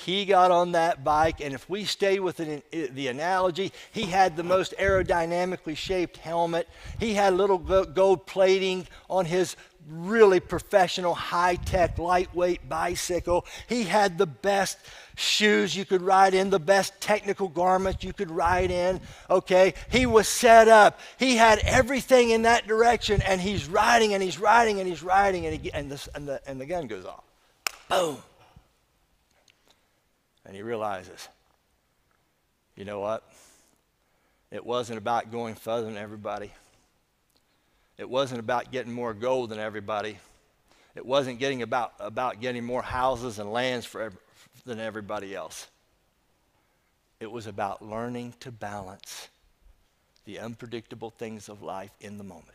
[0.05, 4.43] He got on that bike, and if we stay with the analogy, he had the
[4.43, 6.67] most aerodynamically shaped helmet.
[6.99, 9.55] He had little gold plating on his
[9.89, 13.45] really professional, high tech, lightweight bicycle.
[13.67, 14.77] He had the best
[15.15, 18.99] shoes you could ride in, the best technical garments you could ride in.
[19.29, 19.73] Okay?
[19.89, 20.99] He was set up.
[21.17, 25.45] He had everything in that direction, and he's riding and he's riding and he's riding,
[25.45, 27.23] and, he, and, the, and, the, and the gun goes off.
[27.89, 28.17] Boom.
[30.47, 31.27] And he realizes,
[32.75, 33.23] you know what?
[34.49, 36.51] It wasn't about going further than everybody.
[37.97, 40.17] It wasn't about getting more gold than everybody.
[40.95, 44.13] It wasn't getting about, about getting more houses and lands for,
[44.65, 45.67] than everybody else.
[47.19, 49.27] It was about learning to balance
[50.25, 52.45] the unpredictable things of life in the moment.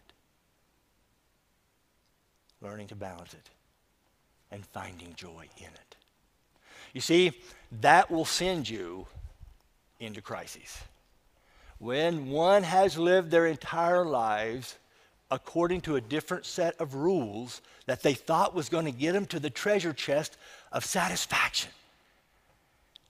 [2.61, 3.51] Learning to balance it
[4.51, 5.92] and finding joy in it.
[6.93, 7.33] You see,
[7.81, 9.07] that will send you
[9.99, 10.79] into crises.
[11.79, 14.77] When one has lived their entire lives
[15.31, 19.27] according to a different set of rules that they thought was going to get them
[19.27, 20.37] to the treasure chest
[20.71, 21.71] of satisfaction.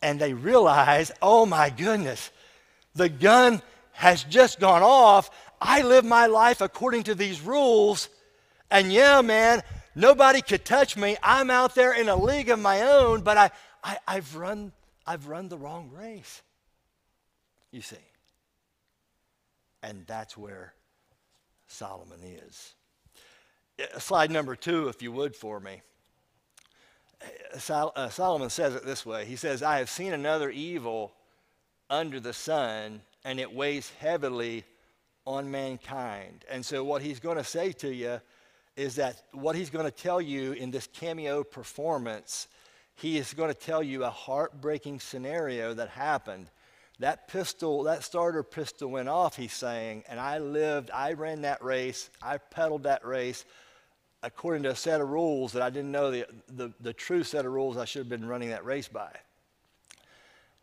[0.00, 2.30] And they realize, oh my goodness,
[2.94, 3.60] the gun
[3.92, 5.30] has just gone off.
[5.60, 8.08] I live my life according to these rules.
[8.70, 9.62] And yeah, man,
[9.94, 11.16] nobody could touch me.
[11.22, 13.50] I'm out there in a league of my own, but I,
[13.82, 14.72] I, I've, run,
[15.06, 16.42] I've run the wrong race.
[17.70, 17.96] You see.
[19.82, 20.74] And that's where
[21.66, 22.74] Solomon is.
[23.98, 25.82] Slide number two, if you would, for me.
[27.58, 31.12] Sol- uh, Solomon says it this way He says, I have seen another evil
[31.90, 34.64] under the sun, and it weighs heavily
[35.26, 36.44] on mankind.
[36.50, 38.20] And so, what he's going to say to you
[38.76, 42.48] is that what he's going to tell you in this cameo performance,
[43.02, 46.48] he is going to tell you a heartbreaking scenario that happened
[46.98, 51.62] that pistol, that starter pistol went off, he's saying, and I lived, I ran that
[51.62, 53.44] race, I pedaled that race
[54.22, 57.44] according to a set of rules that I didn't know the, the, the true set
[57.44, 59.10] of rules I should have been running that race by.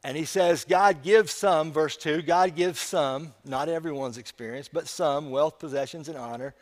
[0.02, 4.88] And he says, God gives some, verse 2, God gives some, not everyone's experience, but
[4.88, 6.56] some, wealth, possessions, and honor.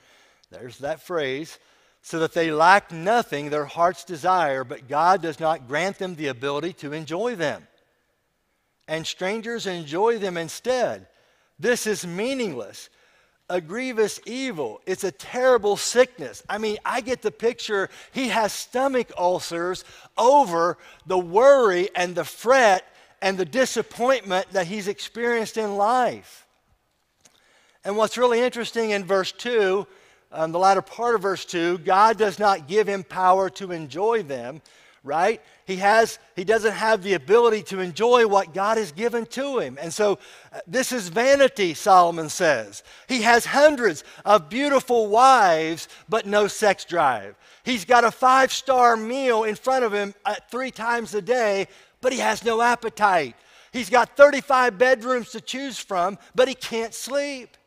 [0.50, 1.60] There's that phrase.
[2.08, 6.28] So that they lack nothing their heart's desire, but God does not grant them the
[6.28, 7.67] ability to enjoy them
[8.88, 11.08] and strangers enjoy them instead.
[11.60, 12.89] This is meaningless.
[13.50, 14.82] A grievous evil.
[14.86, 16.43] It's a terrible sickness.
[16.50, 17.89] I mean, I get the picture.
[18.12, 19.84] He has stomach ulcers
[20.17, 22.86] over the worry and the fret
[23.22, 26.46] and the disappointment that he's experienced in life.
[27.84, 29.88] And what's really interesting in verse 2,
[30.32, 34.24] um, the latter part of verse 2, God does not give him power to enjoy
[34.24, 34.62] them
[35.08, 35.42] right?
[35.66, 39.78] He has he doesn't have the ability to enjoy what God has given to him.
[39.82, 40.20] And so
[40.54, 42.84] uh, this is vanity, Solomon says.
[43.08, 47.36] He has hundreds of beautiful wives but no sex drive.
[47.63, 51.68] He's got a five-star meal in front of him at uh, 3 times a day,
[52.02, 53.36] but he has no appetite.
[53.74, 57.58] He's got 35 bedrooms to choose from, but he can't sleep.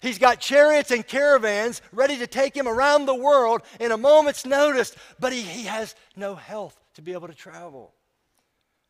[0.00, 4.46] He's got chariots and caravans ready to take him around the world in a moment's
[4.46, 7.92] notice, but he, he has no health to be able to travel.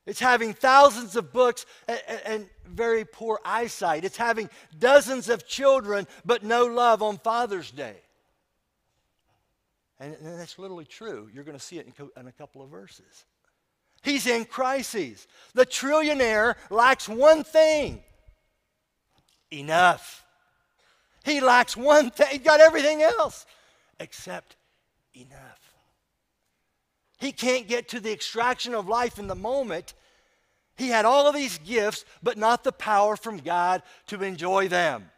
[0.07, 4.05] It's having thousands of books and, and, very poor eyesight.
[4.05, 7.97] It's having dozens of children, but no love on Father's Day.
[9.99, 11.29] And, and that's literally true.
[11.35, 13.25] You're going to see it in, co- in a couple of verses.
[14.03, 15.27] He's in crises.
[15.55, 18.03] The trillionaire lacks one thing
[19.51, 20.25] enough.
[21.25, 22.29] He lacks one thing.
[22.31, 23.47] He's got everything else
[23.99, 24.57] except
[25.15, 25.75] enough.
[27.19, 29.95] He can't get to the extraction of life in the moment.
[30.77, 35.11] He had all of these gifts, but not the power from God to enjoy them.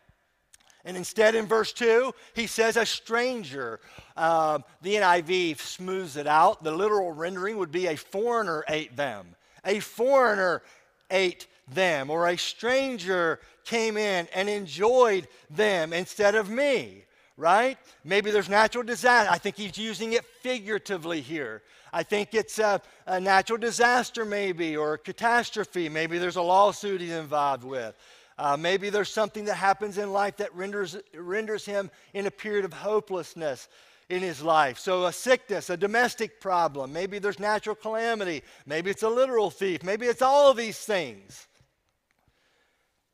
[0.85, 3.79] And instead, in verse 2, he says, a stranger.
[4.17, 6.65] Um, the NIV smooths it out.
[6.65, 9.37] The literal rendering would be a foreigner ate them.
[9.65, 10.63] A foreigner
[11.09, 17.05] ate them, or a stranger came in and enjoyed them instead of me,
[17.37, 17.79] right?
[18.05, 19.31] Maybe there's natural disaster.
[19.31, 21.63] I think he's using it figuratively here.
[21.93, 25.89] I think it's a, a natural disaster, maybe, or a catastrophe.
[25.89, 27.95] Maybe there's a lawsuit he's involved with.
[28.39, 32.65] Uh, maybe there's something that happens in life that renders, renders him in a period
[32.65, 33.69] of hopelessness
[34.09, 34.79] in his life.
[34.79, 39.83] So, a sickness, a domestic problem, maybe there's natural calamity, maybe it's a literal thief,
[39.83, 41.47] maybe it's all of these things.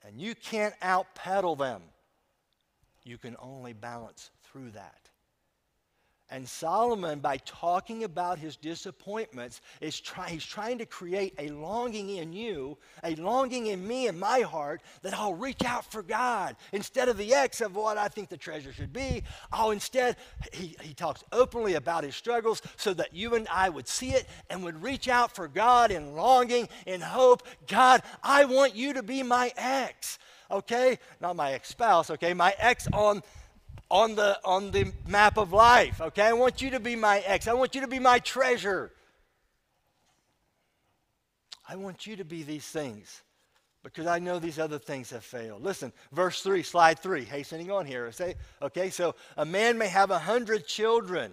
[0.08, 1.82] And you can't outpedal them.
[3.04, 5.07] You can only balance through that.
[6.30, 12.10] And Solomon, by talking about his disappointments, is try, he's trying to create a longing
[12.10, 16.56] in you, a longing in me in my heart that I'll reach out for God.
[16.72, 20.16] Instead of the X of what I think the treasure should be, I'll instead,
[20.52, 24.28] he, he talks openly about his struggles so that you and I would see it
[24.50, 27.42] and would reach out for God in longing, in hope.
[27.66, 30.18] God, I want you to be my X,
[30.50, 30.98] okay?
[31.22, 32.34] Not my ex spouse, okay?
[32.34, 33.22] My X on
[33.90, 36.22] on the, on the map of life, okay?
[36.22, 38.92] I want you to be my ex i want you to be my treasure.
[41.68, 43.22] I want you to be these things
[43.82, 45.62] because I know these other things have failed.
[45.62, 48.10] Listen, verse 3, slide 3, hastening on here.
[48.12, 51.32] Say, okay, so a man may have a hundred children.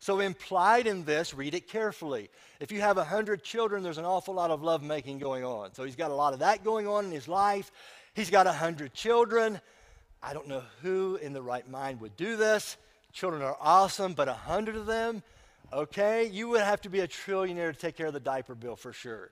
[0.00, 2.30] So implied in this, read it carefully.
[2.60, 5.74] If you have a hundred children, there's an awful lot of love making going on.
[5.74, 7.72] So he's got a lot of that going on in his life.
[8.14, 9.60] He's got a hundred children.
[10.22, 12.76] I don't know who in the right mind would do this.
[13.12, 15.22] Children are awesome, but a hundred of them,
[15.72, 18.76] okay, you would have to be a trillionaire to take care of the diaper bill
[18.76, 19.30] for sure.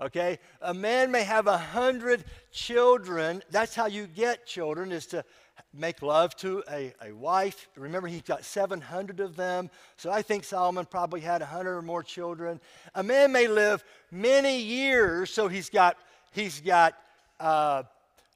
[0.00, 0.38] Okay?
[0.60, 3.42] A man may have a hundred children.
[3.50, 5.24] That's how you get children, is to
[5.72, 7.68] make love to a, a wife.
[7.76, 9.70] Remember, he's got 700 of them.
[9.96, 12.60] So I think Solomon probably had 100 or more children.
[12.94, 15.96] A man may live many years, so he's got,
[16.32, 16.94] he's got
[17.40, 17.84] uh,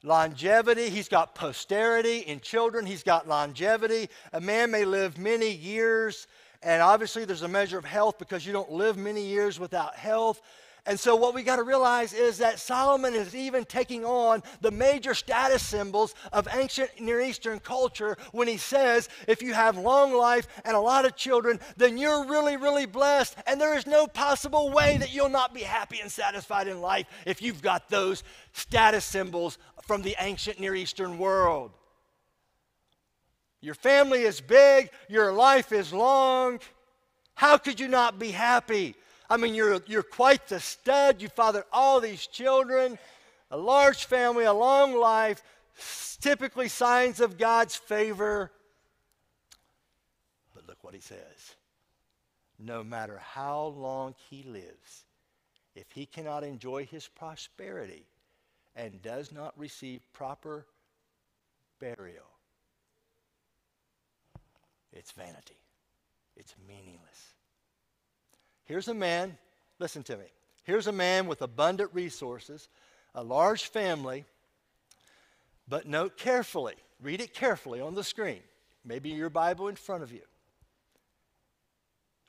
[0.03, 0.89] longevity.
[0.89, 2.85] He's got posterity in children.
[2.85, 4.09] He's got longevity.
[4.33, 6.27] A man may live many years,
[6.61, 10.41] and obviously there's a measure of health because you don't live many years without health.
[10.85, 14.71] And so, what we got to realize is that Solomon is even taking on the
[14.71, 20.13] major status symbols of ancient Near Eastern culture when he says, if you have long
[20.15, 23.35] life and a lot of children, then you're really, really blessed.
[23.45, 27.05] And there is no possible way that you'll not be happy and satisfied in life
[27.25, 29.57] if you've got those status symbols
[29.89, 31.71] from the ancient Near Eastern world.
[33.59, 36.59] Your family is big, your life is long.
[37.33, 38.93] How could you not be happy?
[39.31, 41.23] I mean, you're, you're quite the stud.
[41.23, 42.99] You fathered all these children,
[43.49, 45.41] a large family, a long life,
[46.21, 48.51] typically signs of God's favor.
[50.53, 51.55] But look what he says
[52.59, 55.05] no matter how long he lives,
[55.73, 58.05] if he cannot enjoy his prosperity
[58.75, 60.65] and does not receive proper
[61.79, 62.25] burial,
[64.91, 65.55] it's vanity.
[66.35, 67.33] It's meaningless.
[68.63, 69.37] Here's a man,
[69.77, 70.25] listen to me.
[70.63, 72.69] Here's a man with abundant resources,
[73.13, 74.23] a large family,
[75.67, 78.41] but note carefully, read it carefully on the screen,
[78.85, 80.21] maybe your Bible in front of you.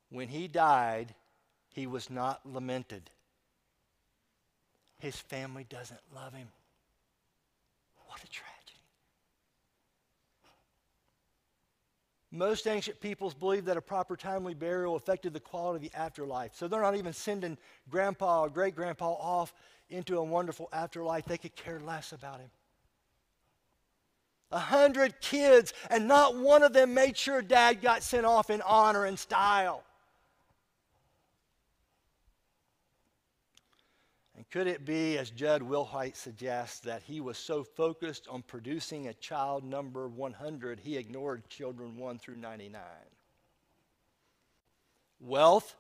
[0.09, 1.15] When he died,
[1.73, 3.11] he was not lamented.
[5.01, 6.49] His family doesn't love him.
[8.07, 8.51] What a tragedy.
[12.31, 16.55] Most ancient peoples believed that a proper timely burial affected the quality of the afterlife.
[16.55, 17.59] So they're not even sending
[17.89, 19.53] grandpa or great grandpa off
[19.89, 21.25] into a wonderful afterlife.
[21.25, 22.51] They could care less about him.
[24.53, 28.61] A hundred kids, and not one of them made sure dad got sent off in
[28.63, 29.83] honor and style.
[34.51, 39.15] Could it be, as Jud Wilhite suggests, that he was so focused on producing a
[39.15, 42.81] child number 100, he ignored children 1 through 99?
[45.21, 45.77] Wealth,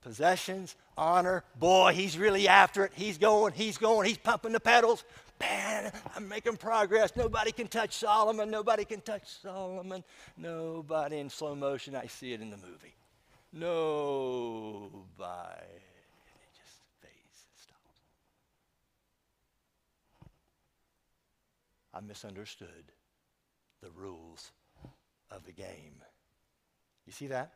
[0.00, 2.92] possessions, honor, boy, he's really after it.
[2.96, 5.04] He's going, he's going, he's pumping the pedals.
[5.38, 7.12] Man, I'm making progress.
[7.14, 8.50] Nobody can touch Solomon.
[8.50, 10.02] Nobody can touch Solomon.
[10.36, 11.94] Nobody in slow motion.
[11.94, 12.96] I see it in the movie.
[13.52, 14.90] Nobody.
[21.92, 22.92] I misunderstood
[23.82, 24.52] the rules
[25.30, 26.02] of the game.
[27.06, 27.52] You see that?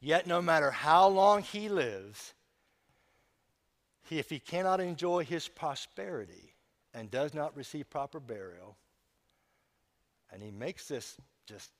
[0.00, 2.34] Yet, no matter how long he lives,
[4.10, 6.54] if he cannot enjoy his prosperity
[6.94, 8.76] and does not receive proper burial,
[10.32, 11.70] and he makes this just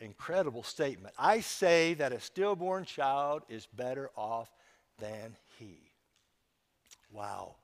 [0.00, 4.50] incredible statement I say that a stillborn child is better off
[4.98, 5.92] than he.
[7.12, 7.56] Wow.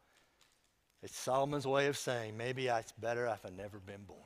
[1.02, 4.20] It's Solomon's way of saying, maybe it's better if I'd never been born.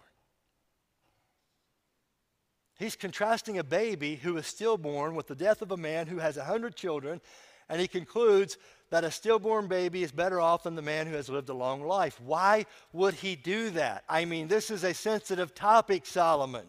[2.78, 6.36] He's contrasting a baby who is stillborn with the death of a man who has
[6.36, 7.20] a hundred children,
[7.68, 8.58] and he concludes
[8.90, 11.86] that a stillborn baby is better off than the man who has lived a long
[11.86, 12.20] life.
[12.20, 14.02] Why would he do that?
[14.08, 16.66] I mean, this is a sensitive topic, Solomon.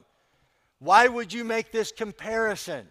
[0.79, 2.87] Why would you make this comparison?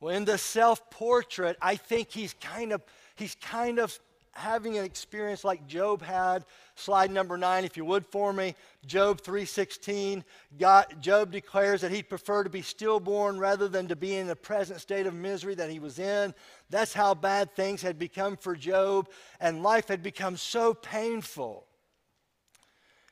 [0.00, 2.82] Well, in the self portrait, I think he's kind of,
[3.14, 3.98] he's kind of
[4.36, 6.44] having an experience like Job had.
[6.74, 8.54] Slide number nine, if you would for me.
[8.86, 10.24] Job 3:16.
[10.58, 14.36] God, Job declares that he'd prefer to be stillborn rather than to be in the
[14.36, 16.34] present state of misery that he was in.
[16.70, 19.08] That's how bad things had become for Job,
[19.40, 21.66] and life had become so painful.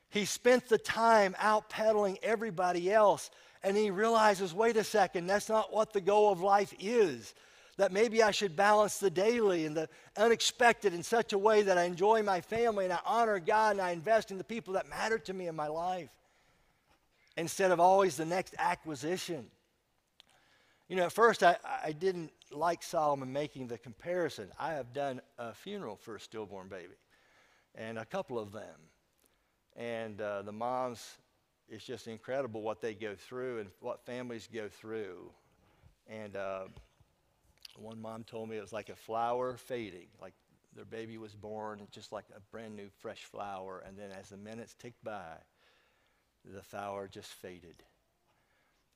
[0.09, 3.31] He spent the time out pedaling everybody else,
[3.63, 7.35] and he realizes, wait a second, that's not what the goal of life is
[7.79, 11.79] that maybe I should balance the daily and the unexpected in such a way that
[11.79, 14.89] I enjoy my family and I honor God and I invest in the people that
[14.89, 16.11] matter to me in my life
[17.37, 19.47] instead of always the next acquisition.
[20.89, 24.49] You know, at first I, I didn't like Solomon making the comparison.
[24.59, 26.95] I have done a funeral for a stillborn baby
[27.75, 28.91] and a couple of them.
[29.75, 31.17] And uh, the moms,
[31.69, 35.31] it's just incredible what they go through and what families go through.
[36.07, 36.65] And uh,
[37.79, 40.35] one mom told me it was like a flower fading, like
[40.75, 44.37] their baby was born, just like a brand new fresh flower, and then as the
[44.37, 45.37] minutes ticked by,
[46.45, 47.83] the flower just faded.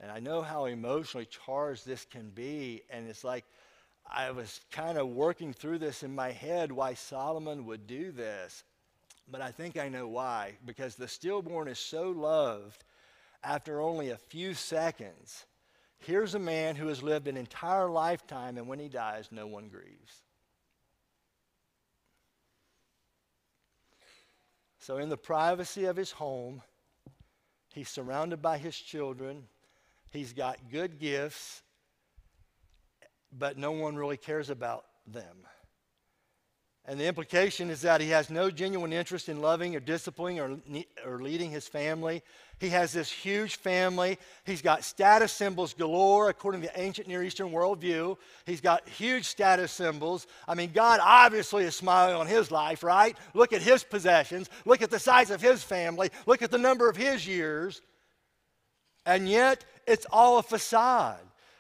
[0.01, 3.45] And I know how emotionally charged this can be, and it's like
[4.11, 8.63] I was kind of working through this in my head why Solomon would do this.
[9.29, 10.53] But I think I know why.
[10.65, 12.85] Because the stillborn is so loved
[13.43, 15.45] after only a few seconds
[16.07, 19.67] Here's a man who has lived an entire lifetime, and when he dies, no one
[19.67, 20.23] grieves.
[24.79, 26.63] So, in the privacy of his home,
[27.75, 29.49] he's surrounded by his children.
[30.13, 31.63] He's got good gifts,
[33.37, 35.39] but no one really cares about them.
[36.89, 40.57] And the implication is that he has no genuine interest in loving or disciplining or,
[41.05, 42.23] or leading his family.
[42.61, 44.19] He has this huge family.
[44.45, 48.17] He's got status symbols galore, according to the ancient Near Eastern worldview.
[48.47, 50.29] He's got huge status symbols.
[50.47, 53.17] I mean, God obviously is smiling on his life, right?
[53.35, 54.49] Look at his possessions.
[54.65, 56.11] Look at the size of his family.
[56.25, 57.83] Look at the number of his years.
[59.05, 61.19] And yet, it's all a facade.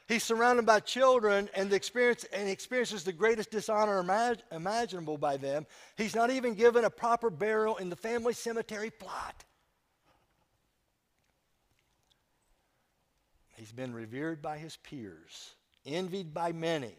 [0.09, 5.66] He's surrounded by children and, experience, and experiences the greatest dishonor imag- imaginable by them.
[5.96, 9.44] He's not even given a proper burial in the family cemetery plot.
[13.57, 15.54] He's been revered by his peers,
[15.84, 16.94] envied by many,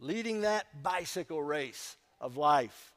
[0.00, 2.92] leading that bicycle race of life.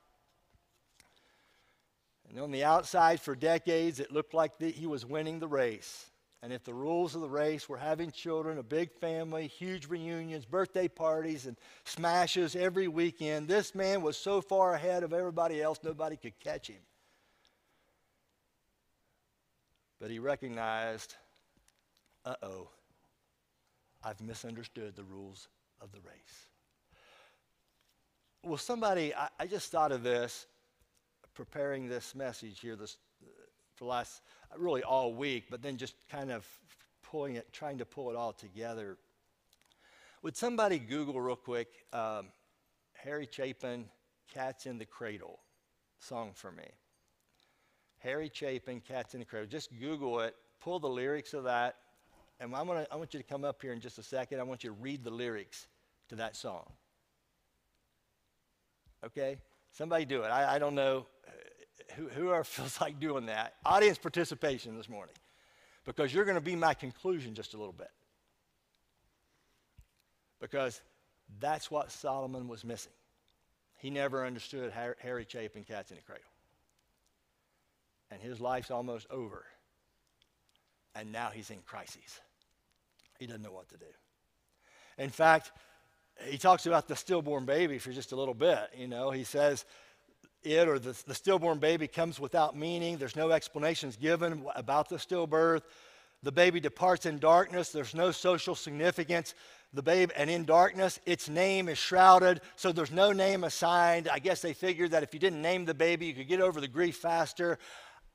[2.30, 6.08] And on the outside, for decades, it looked like the, he was winning the race.
[6.46, 10.46] And if the rules of the race were having children, a big family, huge reunions,
[10.46, 15.80] birthday parties, and smashes every weekend, this man was so far ahead of everybody else,
[15.82, 16.84] nobody could catch him.
[20.00, 21.16] But he recognized,
[22.26, 22.70] uh oh,
[24.04, 25.48] I've misunderstood the rules
[25.82, 26.46] of the race.
[28.44, 30.46] Well, somebody, I, I just thought of this
[31.34, 32.98] preparing this message here this,
[33.74, 34.22] for last
[34.60, 36.46] really all week, but then just kind of
[37.04, 38.98] pulling it, trying to pull it all together.
[40.22, 42.28] Would somebody Google real quick um,
[42.94, 43.86] Harry Chapin,
[44.34, 45.40] Cats in the Cradle
[46.00, 46.66] song for me?
[48.00, 49.48] Harry Chapin, Cats in the Cradle.
[49.48, 51.76] Just Google it, pull the lyrics of that,
[52.40, 54.40] and I'm gonna, I want you to come up here in just a second.
[54.40, 55.68] I want you to read the lyrics
[56.10, 56.66] to that song.
[59.06, 59.38] Okay?
[59.72, 60.28] Somebody do it.
[60.28, 61.06] I, I don't know
[61.96, 65.16] whoever feels like doing that, audience participation this morning,
[65.86, 67.92] because you're going to be my conclusion just a little bit.
[70.40, 70.82] Because
[71.40, 72.92] that's what Solomon was missing.
[73.78, 76.24] He never understood Harry Chapin Cats in the Cradle.
[78.12, 79.46] And his life's almost over.
[80.96, 82.20] And now he's in crises.
[83.20, 83.86] He doesn't know what to do.
[84.98, 85.52] In fact,
[86.24, 88.70] he talks about the stillborn baby for just a little bit.
[88.78, 89.66] You know, he says,
[90.46, 92.98] it or the, the stillborn baby comes without meaning.
[92.98, 95.62] There's no explanations given about the stillbirth.
[96.24, 97.70] The baby departs in darkness.
[97.70, 99.36] There's no social significance.
[99.74, 104.08] The babe, and in darkness, its name is shrouded, so there's no name assigned.
[104.08, 106.62] I guess they figured that if you didn't name the baby, you could get over
[106.62, 107.60] the grief faster.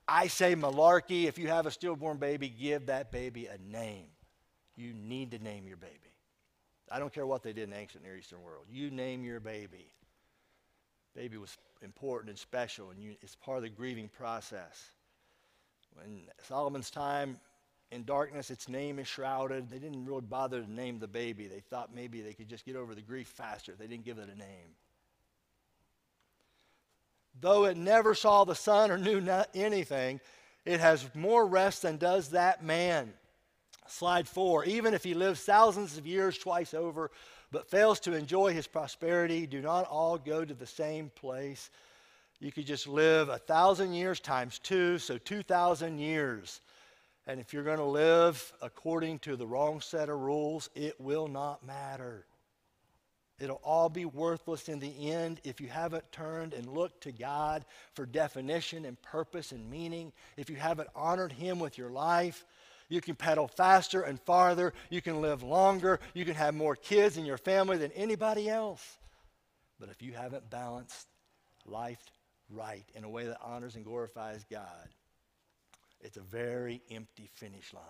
[0.09, 1.27] I say malarkey.
[1.27, 4.07] If you have a stillborn baby, give that baby a name.
[4.75, 5.95] You need to name your baby.
[6.91, 8.65] I don't care what they did in ancient Near Eastern world.
[8.69, 9.93] You name your baby.
[11.21, 14.89] Baby was important and special, and you, it's part of the grieving process.
[15.93, 17.39] When Solomon's time
[17.91, 19.69] in darkness, its name is shrouded.
[19.69, 21.47] They didn't really bother to name the baby.
[21.47, 23.75] They thought maybe they could just get over the grief faster.
[23.79, 24.71] They didn't give it a name.
[27.39, 29.23] Though it never saw the sun or knew
[29.55, 30.21] anything,
[30.65, 33.13] it has more rest than does that man.
[33.89, 34.65] Slide four.
[34.65, 37.11] Even if he lives thousands of years twice over,
[37.51, 41.71] but fails to enjoy his prosperity, do not all go to the same place.
[42.39, 46.61] You could just live a thousand years times two, so 2,000 years.
[47.27, 51.29] And if you're going to live according to the wrong set of rules, it will
[51.29, 52.25] not matter.
[53.39, 57.65] It'll all be worthless in the end if you haven't turned and looked to God
[57.95, 60.13] for definition and purpose and meaning.
[60.37, 62.45] If you haven't honored Him with your life,
[62.91, 64.75] you can pedal faster and farther.
[64.91, 66.01] You can live longer.
[66.13, 68.99] You can have more kids in your family than anybody else.
[69.79, 71.07] But if you haven't balanced
[71.65, 72.03] life
[72.51, 74.89] right in a way that honors and glorifies God,
[76.01, 77.85] it's a very empty finish line.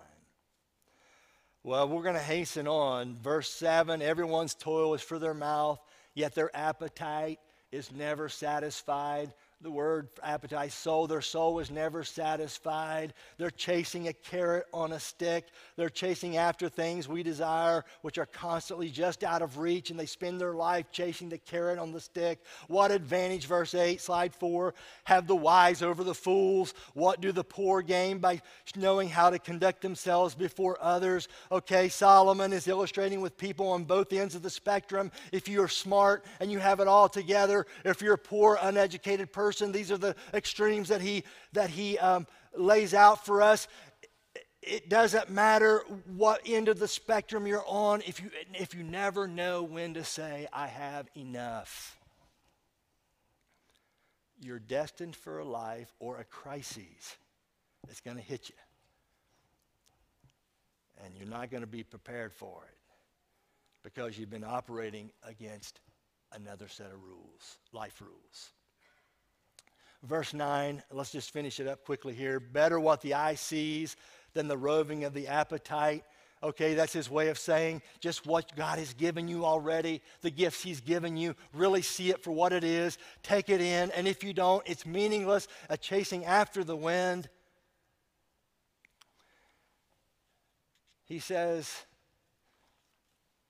[1.63, 3.17] Well, we're going to hasten on.
[3.17, 5.79] Verse 7 Everyone's toil is for their mouth,
[6.13, 7.39] yet their appetite
[7.71, 11.05] is never satisfied the word appetite, soul.
[11.05, 13.13] Their soul was never satisfied.
[13.37, 15.49] They're chasing a carrot on a stick.
[15.75, 20.07] They're chasing after things we desire, which are constantly just out of reach, and they
[20.07, 22.39] spend their life chasing the carrot on the stick.
[22.69, 26.73] What advantage, verse 8, slide 4, have the wise over the fools?
[26.93, 28.41] What do the poor gain by
[28.75, 31.27] knowing how to conduct themselves before others?
[31.51, 35.11] Okay, Solomon is illustrating with people on both ends of the spectrum.
[35.31, 39.50] If you're smart and you have it all together, if you're a poor, uneducated person,
[39.51, 39.73] person.
[39.73, 42.25] These are the extremes that he, that he um,
[42.55, 43.67] lays out for us.
[44.61, 49.27] It doesn't matter what end of the spectrum you're on if you, if you never
[49.27, 51.97] know when to say, I have enough.
[54.39, 57.17] You're destined for a life or a crisis
[57.85, 58.55] that's going to hit you.
[61.03, 62.77] And you're not going to be prepared for it
[63.83, 65.81] because you've been operating against
[66.31, 68.51] another set of rules, life rules.
[70.03, 72.39] Verse 9, let's just finish it up quickly here.
[72.39, 73.95] Better what the eye sees
[74.33, 76.03] than the roving of the appetite.
[76.43, 80.63] Okay, that's his way of saying just what God has given you already, the gifts
[80.63, 81.35] he's given you.
[81.53, 82.97] Really see it for what it is.
[83.21, 83.91] Take it in.
[83.91, 87.29] And if you don't, it's meaningless, a chasing after the wind.
[91.05, 91.69] He says,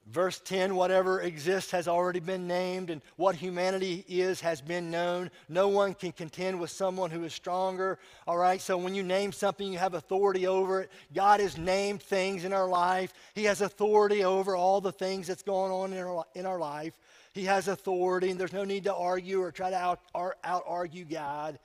[0.08, 5.30] Verse 10 whatever exists has already been named, and what humanity is has been known.
[5.47, 7.99] No one can contend with someone who is stronger.
[8.28, 10.91] All right, so when you name something, you have authority over it.
[11.14, 15.43] God has named things in our life, He has authority over all the things that's
[15.43, 16.97] going on in our, in our life.
[17.34, 21.06] He has authority, and there's no need to argue or try to out, out argue
[21.06, 21.60] God.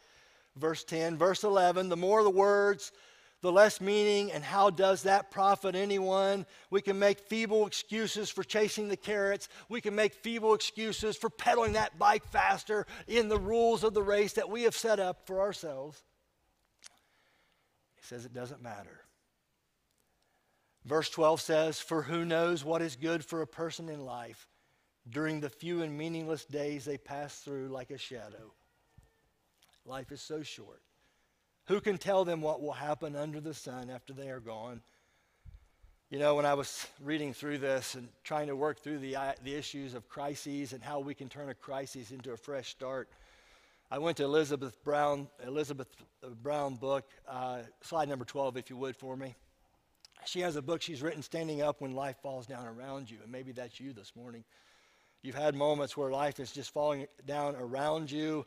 [0.56, 2.92] Verse 10, verse 11 the more the words,
[3.42, 6.46] the less meaning, and how does that profit anyone?
[6.70, 9.48] We can make feeble excuses for chasing the carrots.
[9.68, 14.02] We can make feeble excuses for pedaling that bike faster in the rules of the
[14.02, 16.02] race that we have set up for ourselves.
[17.96, 19.02] He says it doesn't matter.
[20.84, 24.48] Verse 12 says, For who knows what is good for a person in life
[25.08, 28.52] during the few and meaningless days they pass through like a shadow?
[29.84, 30.80] Life is so short.
[31.66, 34.80] Who can tell them what will happen under the sun after they are gone?
[36.10, 39.32] You know, when I was reading through this and trying to work through the, uh,
[39.42, 43.08] the issues of crises and how we can turn a crisis into a fresh start,
[43.90, 45.88] I went to Elizabeth Brown, Elizabeth
[46.40, 49.34] Brown book, uh, slide number 12, if you would, for me.
[50.24, 53.32] She has a book she's written, Standing Up When Life Falls Down Around You, and
[53.32, 54.44] maybe that's you this morning.
[55.22, 58.46] You've had moments where life is just falling down around you,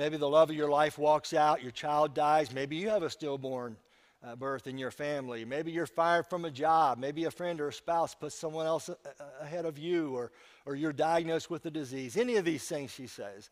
[0.00, 2.54] Maybe the love of your life walks out, your child dies.
[2.54, 3.76] Maybe you have a stillborn
[4.24, 5.44] uh, birth in your family.
[5.44, 6.96] Maybe you're fired from a job.
[6.96, 10.32] Maybe a friend or a spouse puts someone else a- a- ahead of you, or,
[10.64, 12.16] or you're diagnosed with a disease.
[12.16, 13.50] Any of these things, she says.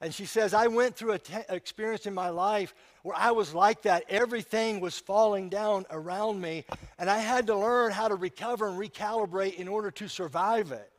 [0.00, 1.20] And she says, I went through an
[1.50, 4.04] experience in my life where I was like that.
[4.08, 6.64] Everything was falling down around me,
[6.98, 10.90] and I had to learn how to recover and recalibrate in order to survive it.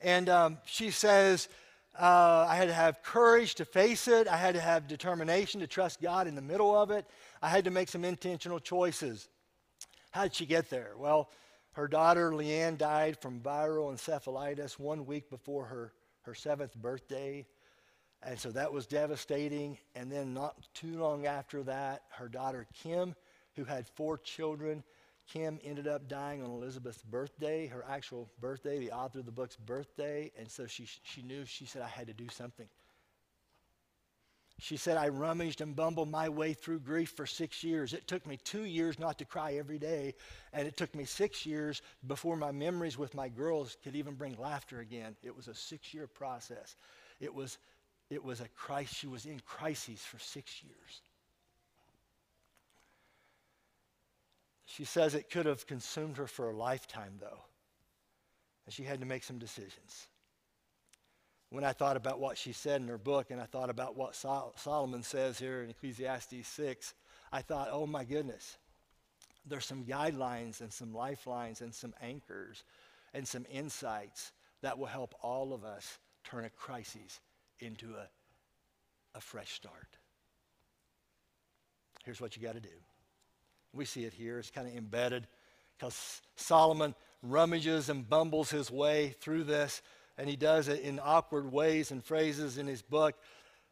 [0.00, 1.50] And um, she says,
[1.98, 4.26] uh, I had to have courage to face it.
[4.26, 7.06] I had to have determination to trust God in the middle of it.
[7.42, 9.28] I had to make some intentional choices.
[10.10, 10.92] How did she get there?
[10.96, 11.30] Well,
[11.72, 17.46] her daughter Leanne died from viral encephalitis one week before her, her seventh birthday.
[18.22, 19.78] And so that was devastating.
[19.94, 23.14] And then, not too long after that, her daughter Kim,
[23.56, 24.82] who had four children,
[25.32, 29.56] Kim ended up dying on Elizabeth's birthday, her actual birthday, the author of the book's
[29.56, 30.30] birthday.
[30.38, 32.68] And so she, she knew, she said, I had to do something.
[34.58, 37.94] She said, I rummaged and bumbled my way through grief for six years.
[37.94, 40.14] It took me two years not to cry every day,
[40.52, 44.36] and it took me six years before my memories with my girls could even bring
[44.38, 45.16] laughter again.
[45.22, 46.76] It was a six year process.
[47.20, 47.56] It was,
[48.10, 48.94] it was a crisis.
[48.94, 51.00] She was in crises for six years.
[54.72, 57.44] She says it could have consumed her for a lifetime, though.
[58.64, 60.06] And she had to make some decisions.
[61.50, 64.16] When I thought about what she said in her book and I thought about what
[64.16, 66.94] Sol- Solomon says here in Ecclesiastes 6,
[67.30, 68.56] I thought, oh my goodness,
[69.44, 72.64] there's some guidelines and some lifelines and some anchors
[73.12, 77.20] and some insights that will help all of us turn a crisis
[77.58, 78.08] into a,
[79.18, 79.98] a fresh start.
[82.06, 82.70] Here's what you got to do.
[83.72, 84.38] We see it here.
[84.38, 85.26] It's kind of embedded
[85.78, 89.82] because Solomon rummages and bumbles his way through this,
[90.18, 93.14] and he does it in awkward ways and phrases in his book.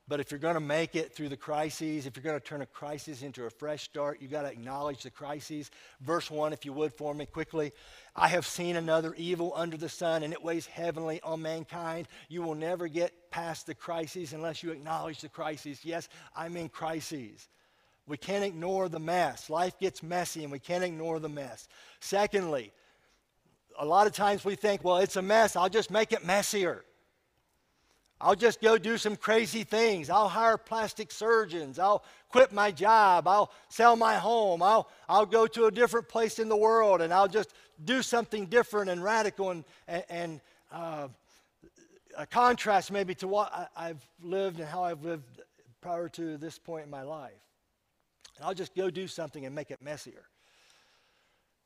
[0.09, 2.63] But if you're going to make it through the crises, if you're going to turn
[2.63, 5.71] a crisis into a fresh start, you've got to acknowledge the crises.
[6.01, 7.71] Verse 1, if you would, for me quickly.
[8.17, 12.09] I have seen another evil under the sun, and it weighs heavily on mankind.
[12.29, 15.85] You will never get past the crises unless you acknowledge the crises.
[15.85, 17.49] Yes, I'm in crises.
[18.11, 19.49] We can't ignore the mess.
[19.49, 21.69] Life gets messy, and we can't ignore the mess.
[22.01, 22.73] Secondly,
[23.79, 26.85] a lot of times we think, well, it's a mess, I'll just make it messier.
[28.21, 30.11] I'll just go do some crazy things.
[30.11, 31.79] I'll hire plastic surgeons.
[31.79, 33.27] I'll quit my job.
[33.27, 34.63] I'll sell my home.
[34.63, 38.45] I'll, I'll go to a different place in the world and I'll just do something
[38.47, 40.41] different and radical and, and, and
[40.71, 41.09] uh,
[42.19, 45.41] a contrast maybe to what I, I've lived and how I've lived
[45.81, 47.33] prior to this point in my life.
[48.41, 50.25] And I'll just go do something and make it messier.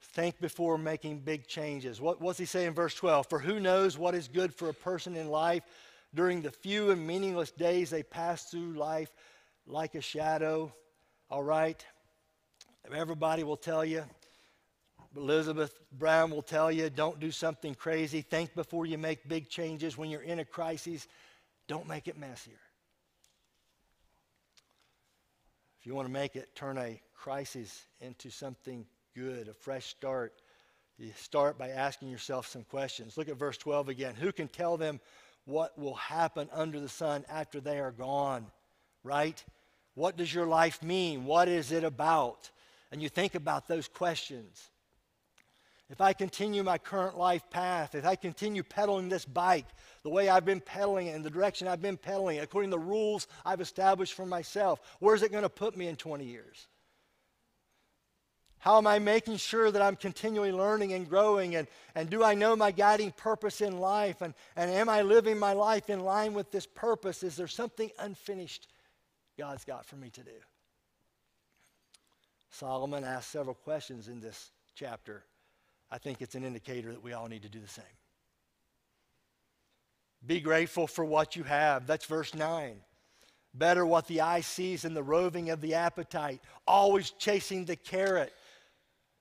[0.03, 2.01] Think before making big changes.
[2.01, 3.29] What, what's he say in verse 12?
[3.31, 5.63] For who knows what is good for a person in life?
[6.15, 9.11] during the few and meaningless days they pass through life
[9.67, 10.73] like a shadow.
[11.31, 11.85] All right?
[12.93, 14.05] Everybody will tell you.
[15.17, 18.21] Elizabeth Brown will tell you don't do something crazy.
[18.21, 19.97] Think before you make big changes.
[19.97, 21.07] When you're in a crisis,
[21.69, 22.59] don't make it messier.
[25.85, 30.33] If you want to make it, turn a crisis into something good, a fresh start.
[30.97, 33.19] You start by asking yourself some questions.
[33.19, 34.15] Look at verse 12 again.
[34.15, 34.99] Who can tell them
[35.45, 38.47] what will happen under the sun after they are gone,
[39.03, 39.45] right?
[39.95, 41.27] What does your life mean?
[41.27, 42.51] What is it about?
[42.91, 44.71] And you think about those questions.
[45.91, 49.67] If I continue my current life path, if I continue pedaling this bike
[50.03, 52.77] the way I've been pedaling it, in the direction I've been pedaling it, according to
[52.77, 56.69] the rules I've established for myself, where's it going to put me in 20 years?
[58.65, 61.55] How am I making sure that I'm continually learning and growing?
[61.55, 64.23] And, and do I know my guiding purpose in life?
[64.23, 67.23] And, and am I living my life in line with this purpose?
[67.23, 68.69] Is there something unfinished
[69.37, 70.31] God's got for me to do?
[72.53, 75.25] Solomon asked several questions in this chapter.
[75.95, 77.85] I think it's an indicator that we all need to do the same.
[80.27, 81.87] Be grateful for what you have.
[81.87, 82.81] That's verse 9.
[83.55, 88.33] Better what the eye sees than the roving of the appetite, always chasing the carrot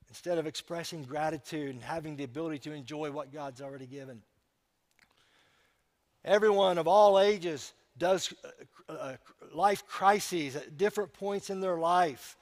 [0.08, 4.20] instead of expressing gratitude and having the ability to enjoy what God's already given.
[6.24, 8.34] Everyone of all ages does
[8.88, 9.16] uh, uh,
[9.52, 12.36] life crises at different points in their life.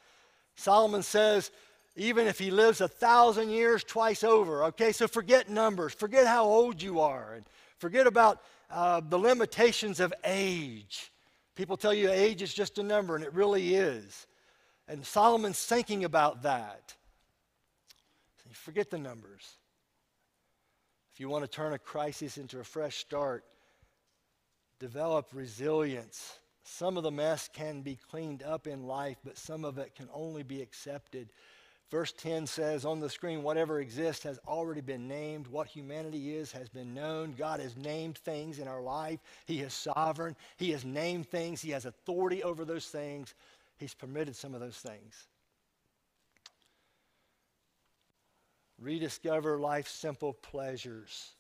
[0.56, 1.50] Solomon says,
[1.96, 6.44] even if he lives a thousand years twice over, okay, so forget numbers, forget how
[6.44, 7.44] old you are, and
[7.78, 8.40] forget about
[8.70, 11.12] uh, the limitations of age.
[11.54, 14.26] People tell you age is just a number, and it really is.
[14.88, 16.94] And Solomon's thinking about that.
[18.42, 19.56] So Forget the numbers.
[21.12, 23.44] If you want to turn a crisis into a fresh start,
[24.78, 26.38] develop resilience.
[26.64, 30.08] Some of the mess can be cleaned up in life, but some of it can
[30.14, 31.30] only be accepted.
[31.92, 35.46] Verse 10 says on the screen, whatever exists has already been named.
[35.46, 37.34] What humanity is has been known.
[37.38, 39.20] God has named things in our life.
[39.46, 40.34] He is sovereign.
[40.56, 41.60] He has named things.
[41.60, 43.34] He has authority over those things.
[43.76, 45.28] He's permitted some of those things.
[48.82, 51.32] rediscover life's simple pleasures.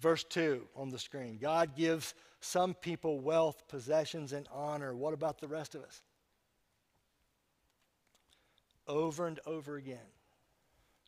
[0.00, 4.94] Verse 2 on the screen God gives some people wealth, possessions, and honor.
[4.94, 6.02] What about the rest of us?
[8.86, 9.98] Over and over again,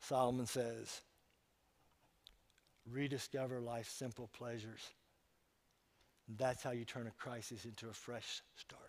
[0.00, 1.02] Solomon says,
[2.90, 4.80] rediscover life's simple pleasures.
[6.38, 8.80] That's how you turn a crisis into a fresh start.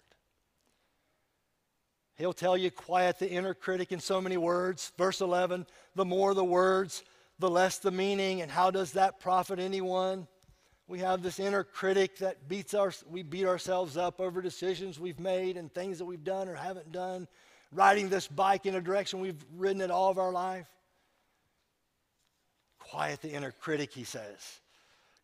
[2.15, 4.91] He'll tell you, quiet the inner critic in so many words.
[4.97, 7.03] Verse 11, the more the words,
[7.37, 8.41] the less the meaning.
[8.41, 10.27] And how does that profit anyone?
[10.87, 15.19] We have this inner critic that beats our, we beat ourselves up over decisions we've
[15.19, 17.27] made and things that we've done or haven't done,
[17.71, 20.67] riding this bike in a direction we've ridden it all of our life.
[22.79, 24.59] Quiet the inner critic, he says.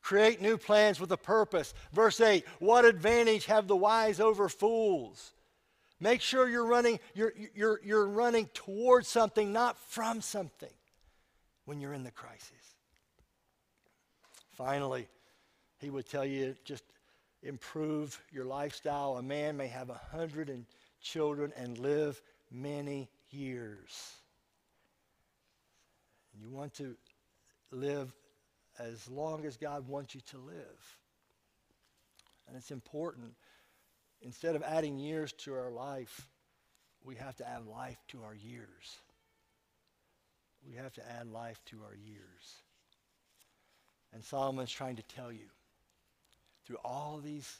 [0.01, 1.73] Create new plans with a purpose.
[1.93, 5.31] Verse 8, what advantage have the wise over fools?
[5.99, 10.73] Make sure you're running, you're, you're, you're running towards something, not from something
[11.63, 12.75] when you're in the crisis.
[14.49, 15.07] Finally,
[15.79, 16.83] he would tell you just
[17.41, 19.15] improve your lifestyle.
[19.15, 20.65] A man may have a hundred and
[21.01, 22.21] children and live
[22.53, 24.13] many years.
[26.39, 26.95] You want to
[27.71, 28.13] live
[28.79, 30.97] as long as God wants you to live.
[32.47, 33.33] And it's important.
[34.21, 36.27] Instead of adding years to our life,
[37.03, 38.97] we have to add life to our years.
[40.65, 42.55] We have to add life to our years.
[44.13, 45.49] And Solomon's trying to tell you
[46.65, 47.57] through all these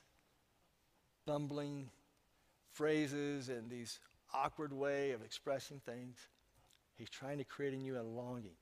[1.26, 1.90] bumbling
[2.72, 4.00] phrases and these
[4.34, 6.18] awkward way of expressing things,
[6.96, 8.56] he's trying to create in you a longing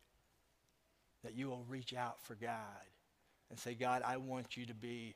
[1.24, 2.58] that you will reach out for God
[3.50, 5.16] and say, God, I want you to be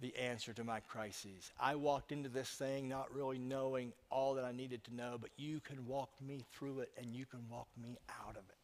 [0.00, 1.52] the answer to my crises.
[1.60, 5.30] I walked into this thing not really knowing all that I needed to know, but
[5.36, 8.56] you can walk me through it and you can walk me out of it.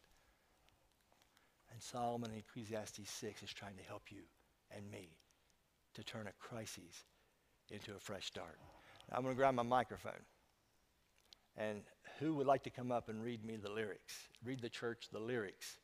[1.71, 4.23] And Solomon in Ecclesiastes 6 is trying to help you
[4.75, 5.09] and me
[5.93, 7.05] to turn a crisis
[7.71, 8.57] into a fresh start.
[9.09, 10.11] Now, I'm going to grab my microphone.
[11.59, 11.81] And
[12.19, 14.13] who would like to come up and read me the lyrics?
[14.45, 15.77] Read the church the lyrics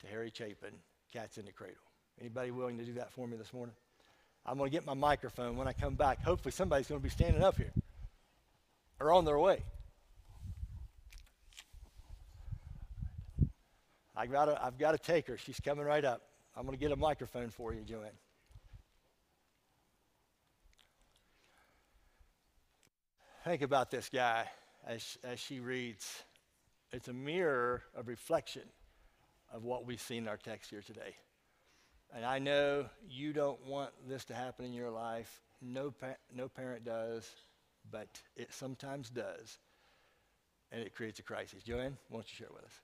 [0.00, 0.72] to Harry Chapin,
[1.12, 1.76] Cats in the Cradle.
[2.20, 3.74] Anybody willing to do that for me this morning?
[4.46, 6.22] I'm going to get my microphone when I come back.
[6.22, 7.72] Hopefully, somebody's going to be standing up here
[9.00, 9.62] or on their way.
[14.16, 15.36] I've got to take her.
[15.38, 16.22] She's coming right up.
[16.56, 18.10] I'm going to get a microphone for you, Joanne.
[23.44, 24.44] Think about this guy
[24.86, 26.22] as, as she reads.
[26.92, 28.62] It's a mirror of reflection
[29.52, 31.16] of what we see in our text here today.
[32.14, 35.40] And I know you don't want this to happen in your life.
[35.60, 37.28] No, pa- no parent does,
[37.90, 39.58] but it sometimes does.
[40.70, 41.64] And it creates a crisis.
[41.64, 42.80] Joanne, why don't you share with us?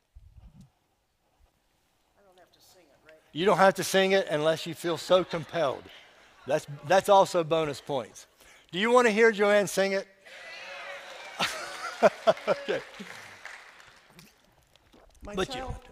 [2.19, 3.21] I don't have to sing it, right?
[3.33, 5.85] You don't have to sing it unless you feel so compelled.
[6.49, 8.27] That's, that's also bonus points.
[8.73, 10.09] Do you want to hear Joanne sing it?
[12.49, 12.81] okay.
[15.25, 15.91] My But you don't have to.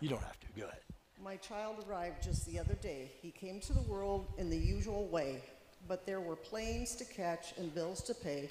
[0.00, 0.46] You don't have to.
[0.56, 0.80] Go ahead.
[1.22, 3.10] my child arrived just the other day.
[3.20, 5.42] He came to the world in the usual way,
[5.88, 8.50] but there were planes to catch and bills to pay.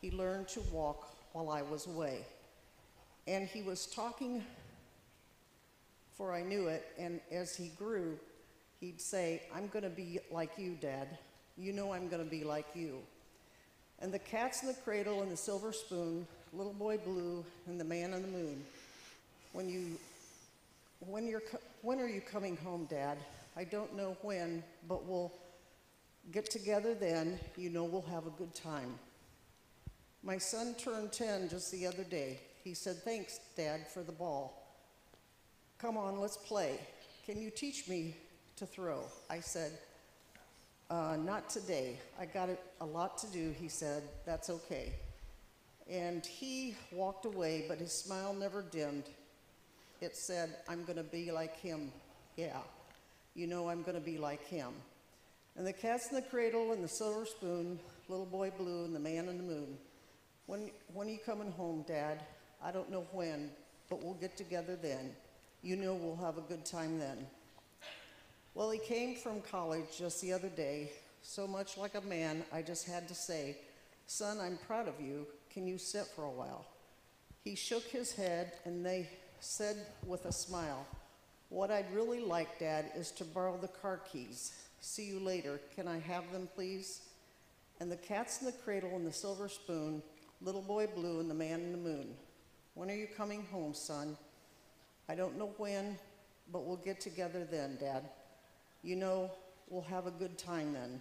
[0.00, 2.24] He learned to walk while I was away.
[3.26, 4.42] And he was talking,
[6.16, 8.18] for I knew it, and as he grew,
[8.80, 11.18] he'd say, I'm going to be like you, Dad.
[11.56, 12.98] You know I'm going to be like you.
[14.00, 17.84] And the cat's in the cradle and the silver spoon, little boy blue, and the
[17.84, 18.64] man on the moon.
[19.52, 19.98] When you
[21.06, 21.42] when, you're,
[21.82, 23.16] when are you coming home, Dad?
[23.56, 25.32] I don't know when, but we'll
[26.30, 27.38] get together then.
[27.56, 28.98] You know we'll have a good time.
[30.22, 32.38] My son turned 10 just the other day.
[32.62, 34.76] He said, Thanks, Dad, for the ball.
[35.78, 36.78] Come on, let's play.
[37.24, 38.14] Can you teach me
[38.56, 39.02] to throw?
[39.30, 39.72] I said,
[40.90, 41.98] uh, Not today.
[42.18, 44.02] I got it, a lot to do, he said.
[44.26, 44.92] That's okay.
[45.88, 49.04] And he walked away, but his smile never dimmed
[50.00, 51.92] it said, I'm going to be like him.
[52.36, 52.58] Yeah,
[53.34, 54.72] you know I'm going to be like him.
[55.56, 57.78] And the cat's in the cradle and the silver spoon,
[58.08, 59.76] little boy blue and the man in the moon.
[60.46, 62.22] When, when are you coming home, Dad?
[62.62, 63.50] I don't know when,
[63.88, 65.12] but we'll get together then.
[65.62, 67.26] You know we'll have a good time then.
[68.54, 70.90] Well, he came from college just the other day.
[71.22, 73.56] So much like a man, I just had to say,
[74.06, 75.26] Son, I'm proud of you.
[75.52, 76.66] Can you sit for a while?
[77.44, 80.86] He shook his head and they said with a smile,
[81.48, 84.52] What I'd really like, Dad, is to borrow the car keys.
[84.80, 85.60] See you later.
[85.76, 87.02] Can I have them, please?
[87.78, 90.02] And the cat's in the cradle and the silver spoon,
[90.42, 92.14] little boy blue and the man in the moon.
[92.74, 94.16] When are you coming home, son?
[95.08, 95.98] I don't know when,
[96.52, 98.08] but we'll get together then, Dad.
[98.82, 99.30] You know,
[99.68, 101.00] we'll have a good time then.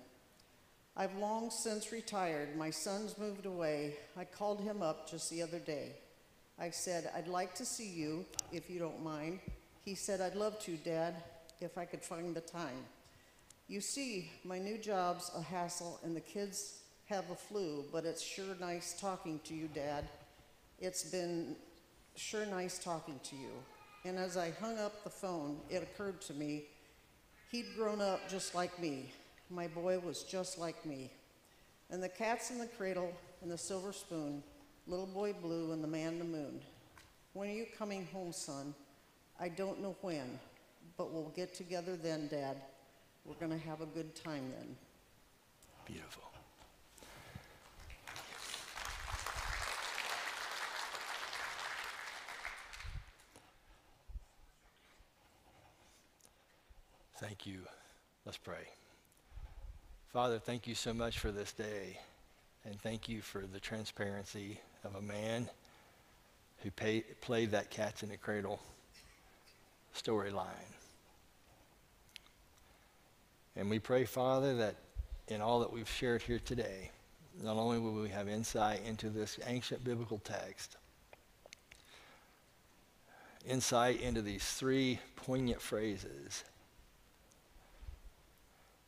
[0.98, 2.58] I've long since retired.
[2.58, 3.96] My son's moved away.
[4.18, 5.94] I called him up just the other day.
[6.60, 9.40] I said, I'd like to see you, if you don't mind.
[9.86, 11.16] He said, I'd love to, Dad,
[11.62, 12.86] if I could find the time.
[13.70, 18.22] You see, my new job's a hassle, and the kids have a flu, but it's
[18.22, 20.10] sure nice talking to you, Dad.
[20.80, 21.56] It's been
[22.16, 23.52] sure nice talking to you.
[24.04, 26.66] And as I hung up the phone, it occurred to me
[27.50, 29.12] he'd grown up just like me.
[29.50, 31.12] My boy was just like me.
[31.90, 34.44] And the cat's in the cradle and the silver spoon
[34.88, 36.62] Little Boy Blue and the Man in the Moon.
[37.34, 38.74] When are you coming home, son?
[39.40, 40.40] I don't know when,
[40.98, 42.58] but we'll get together then, Dad.
[43.24, 44.76] We're going to have a good time then.
[45.86, 46.30] Beautiful.
[57.20, 57.60] Thank you.
[58.26, 58.70] Let's pray.
[60.14, 62.00] Father, thank you so much for this day.
[62.64, 65.50] And thank you for the transparency of a man
[66.60, 68.62] who pay, played that cats in the cradle
[69.94, 70.46] storyline.
[73.58, 74.76] And we pray, Father, that
[75.28, 76.90] in all that we've shared here today,
[77.44, 80.78] not only will we have insight into this ancient biblical text,
[83.46, 86.46] insight into these three poignant phrases,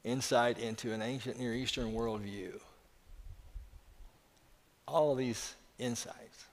[0.03, 2.59] insight into an ancient Near Eastern worldview,
[4.87, 6.45] all of these insights.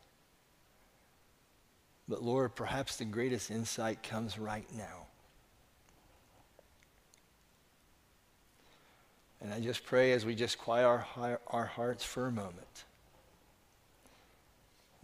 [2.09, 5.07] But Lord, perhaps the greatest insight comes right now.
[9.41, 12.85] And I just pray as we just quiet our, our hearts for a moment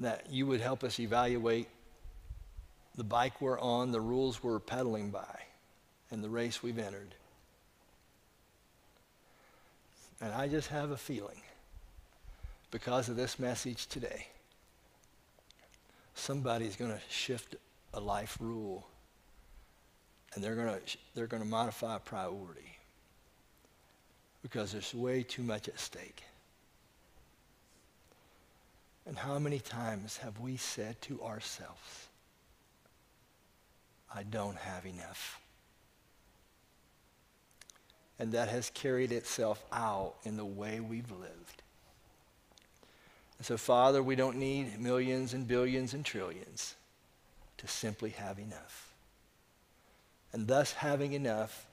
[0.01, 1.69] that you would help us evaluate
[2.97, 5.43] the bike we're on, the rules we're pedaling by,
[6.11, 7.15] and the race we've entered.
[10.25, 11.43] And I just have a feeling,
[12.71, 14.29] because of this message today,
[16.15, 17.57] somebody's going to shift
[17.93, 18.87] a life rule
[20.35, 22.79] and they're going to they're going to modify a priority
[24.43, 26.23] because there's way too much at stake.
[29.05, 32.09] And how many times have we said to ourselves,
[34.13, 35.44] I don't have enough?
[38.19, 41.63] And that has carried itself out in the way we've lived.
[43.39, 46.77] And so, Father, we don't need millions and billions and trillions
[47.59, 48.93] to simply have enough.
[50.33, 51.67] And thus, having enough,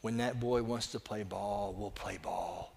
[0.00, 2.72] when that boy wants to play ball, we'll play ball.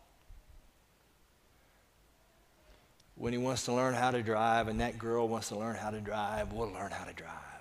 [3.15, 5.89] When he wants to learn how to drive and that girl wants to learn how
[5.89, 7.58] to drive, we'll learn how to drive.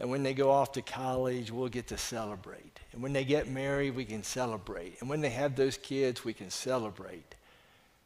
[0.00, 2.80] And when they go off to college, we'll get to celebrate.
[2.92, 4.98] And when they get married, we can celebrate.
[5.00, 7.34] And when they have those kids, we can celebrate.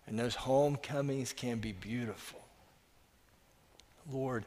[0.07, 2.41] And those homecomings can be beautiful.
[4.13, 4.45] Lord,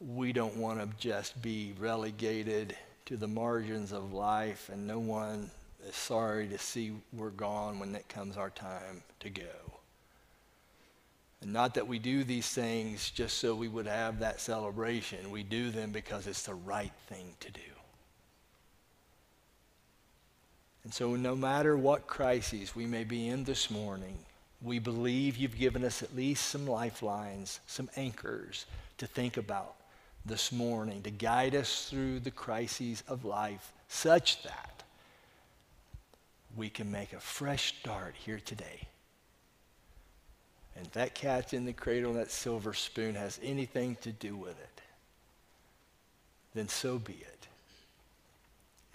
[0.00, 5.50] we don't want to just be relegated to the margins of life, and no one
[5.88, 9.65] is sorry to see we're gone when it comes our time to go.
[11.42, 15.30] And not that we do these things just so we would have that celebration.
[15.30, 17.60] We do them because it's the right thing to do.
[20.84, 24.16] And so, no matter what crises we may be in this morning,
[24.62, 28.66] we believe you've given us at least some lifelines, some anchors
[28.98, 29.74] to think about
[30.24, 34.82] this morning to guide us through the crises of life such that
[36.56, 38.88] we can make a fresh start here today.
[40.76, 44.58] And that cat's in the cradle and that silver spoon has anything to do with
[44.60, 44.80] it,
[46.54, 47.46] then so be it.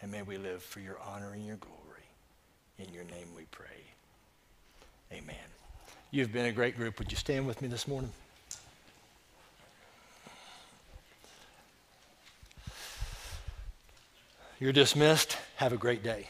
[0.02, 1.78] And may we live for your honor and your glory.
[2.80, 3.68] In your name we pray.
[5.12, 5.36] Amen.
[6.10, 6.98] You've been a great group.
[7.00, 8.12] Would you stand with me this morning?
[14.60, 15.38] You're dismissed.
[15.56, 16.28] Have a great day.